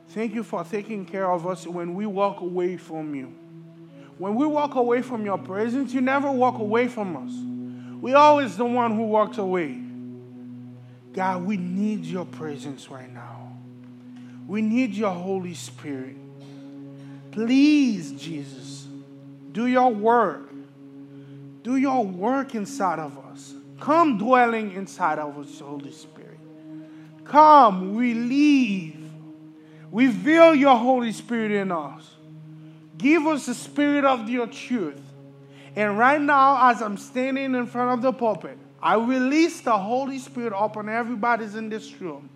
Thank 0.10 0.34
you 0.34 0.44
for 0.44 0.64
taking 0.64 1.06
care 1.06 1.30
of 1.32 1.48
us 1.48 1.66
when 1.66 1.94
we 1.94 2.06
walk 2.06 2.42
away 2.42 2.76
from 2.76 3.16
you. 3.16 3.34
When 4.18 4.36
we 4.36 4.46
walk 4.46 4.76
away 4.76 5.02
from 5.02 5.24
your 5.24 5.38
presence, 5.38 5.94
you 5.94 6.02
never 6.02 6.32
walk 6.32 6.60
away 6.60 6.88
from 6.88 7.16
us. 7.16 7.61
We 8.02 8.14
always 8.16 8.58
the 8.58 8.66
one 8.66 8.96
who 8.96 9.04
walks 9.04 9.38
away. 9.38 9.80
God, 11.14 11.46
we 11.46 11.56
need 11.56 12.04
your 12.04 12.26
presence 12.26 12.90
right 12.90 13.12
now. 13.14 13.54
We 14.48 14.62
need 14.62 14.94
your 14.94 15.12
Holy 15.12 15.54
Spirit. 15.54 16.18
Please, 17.32 18.12
Jesus, 18.14 18.88
do 19.52 19.68
your 19.68 19.90
work. 19.94 20.50
Do 21.64 21.76
your 21.76 22.04
work 22.04 22.56
inside 22.56 23.00
of 23.00 23.18
us. 23.20 23.54
Come 23.80 24.18
dwelling 24.18 24.74
inside 24.74 25.20
of 25.20 25.38
us, 25.38 25.60
Holy 25.60 25.92
Spirit. 25.92 26.40
Come, 27.24 27.96
we 27.96 28.14
leave. 28.14 28.98
Reveal 29.92 30.56
your 30.56 30.76
Holy 30.76 31.12
Spirit 31.12 31.52
in 31.52 31.72
us. 31.72 32.10
Give 32.98 33.28
us 33.28 33.46
the 33.46 33.54
spirit 33.54 34.06
of 34.06 34.30
your 34.30 34.48
truth. 34.48 35.02
And 35.76 35.98
right 35.98 36.20
now, 36.20 36.70
as 36.70 36.82
I'm 36.82 36.98
standing 36.98 37.56
in 37.56 37.66
front 37.66 37.92
of 37.92 38.02
the 38.02 38.12
pulpit, 38.12 38.58
I 38.82 38.96
release 38.96 39.62
the 39.62 39.78
Holy 39.78 40.20
Spirit 40.20 40.54
upon 40.56 40.90
everybody's 40.90 41.56
in 41.56 41.70
this 41.70 42.00
room. 42.02 42.30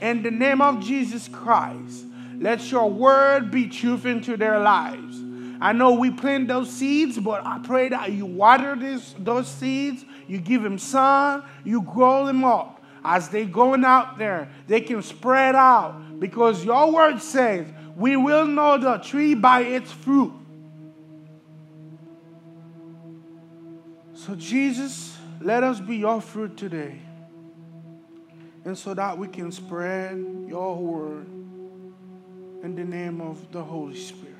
In 0.00 0.22
the 0.22 0.30
name 0.30 0.60
of 0.60 0.80
Jesus 0.80 1.28
Christ, 1.28 2.04
let 2.38 2.70
your 2.70 2.90
word 2.90 3.50
be 3.50 3.68
truth 3.68 4.04
into 4.04 4.36
their 4.36 4.58
lives. 4.58 5.18
I 5.60 5.72
know 5.72 5.92
we 5.92 6.10
plant 6.10 6.48
those 6.48 6.70
seeds, 6.70 7.18
but 7.18 7.46
I 7.46 7.60
pray 7.60 7.88
that 7.90 8.10
you 8.10 8.26
water 8.26 8.74
this, 8.74 9.14
those 9.18 9.46
seeds, 9.46 10.04
you 10.26 10.38
give 10.38 10.62
them 10.62 10.78
sun, 10.78 11.44
you 11.64 11.82
grow 11.82 12.26
them 12.26 12.44
up 12.44 12.82
as 13.04 13.28
they 13.28 13.44
going 13.44 13.84
out 13.84 14.18
there, 14.18 14.48
they 14.68 14.80
can 14.80 15.02
spread 15.02 15.54
out 15.54 16.20
because 16.20 16.64
your 16.64 16.92
word 16.92 17.20
says 17.20 17.66
we 17.96 18.16
will 18.16 18.46
know 18.46 18.78
the 18.78 18.98
tree 18.98 19.34
by 19.34 19.62
its 19.62 19.90
fruit. 19.90 20.32
So, 24.24 24.36
Jesus, 24.36 25.18
let 25.40 25.64
us 25.64 25.80
be 25.80 25.96
your 25.96 26.20
fruit 26.20 26.56
today. 26.56 27.00
And 28.64 28.78
so 28.78 28.94
that 28.94 29.18
we 29.18 29.26
can 29.26 29.50
spread 29.50 30.16
your 30.46 30.76
word 30.76 31.26
in 32.62 32.76
the 32.76 32.84
name 32.84 33.20
of 33.20 33.50
the 33.50 33.64
Holy 33.64 33.96
Spirit. 33.96 34.31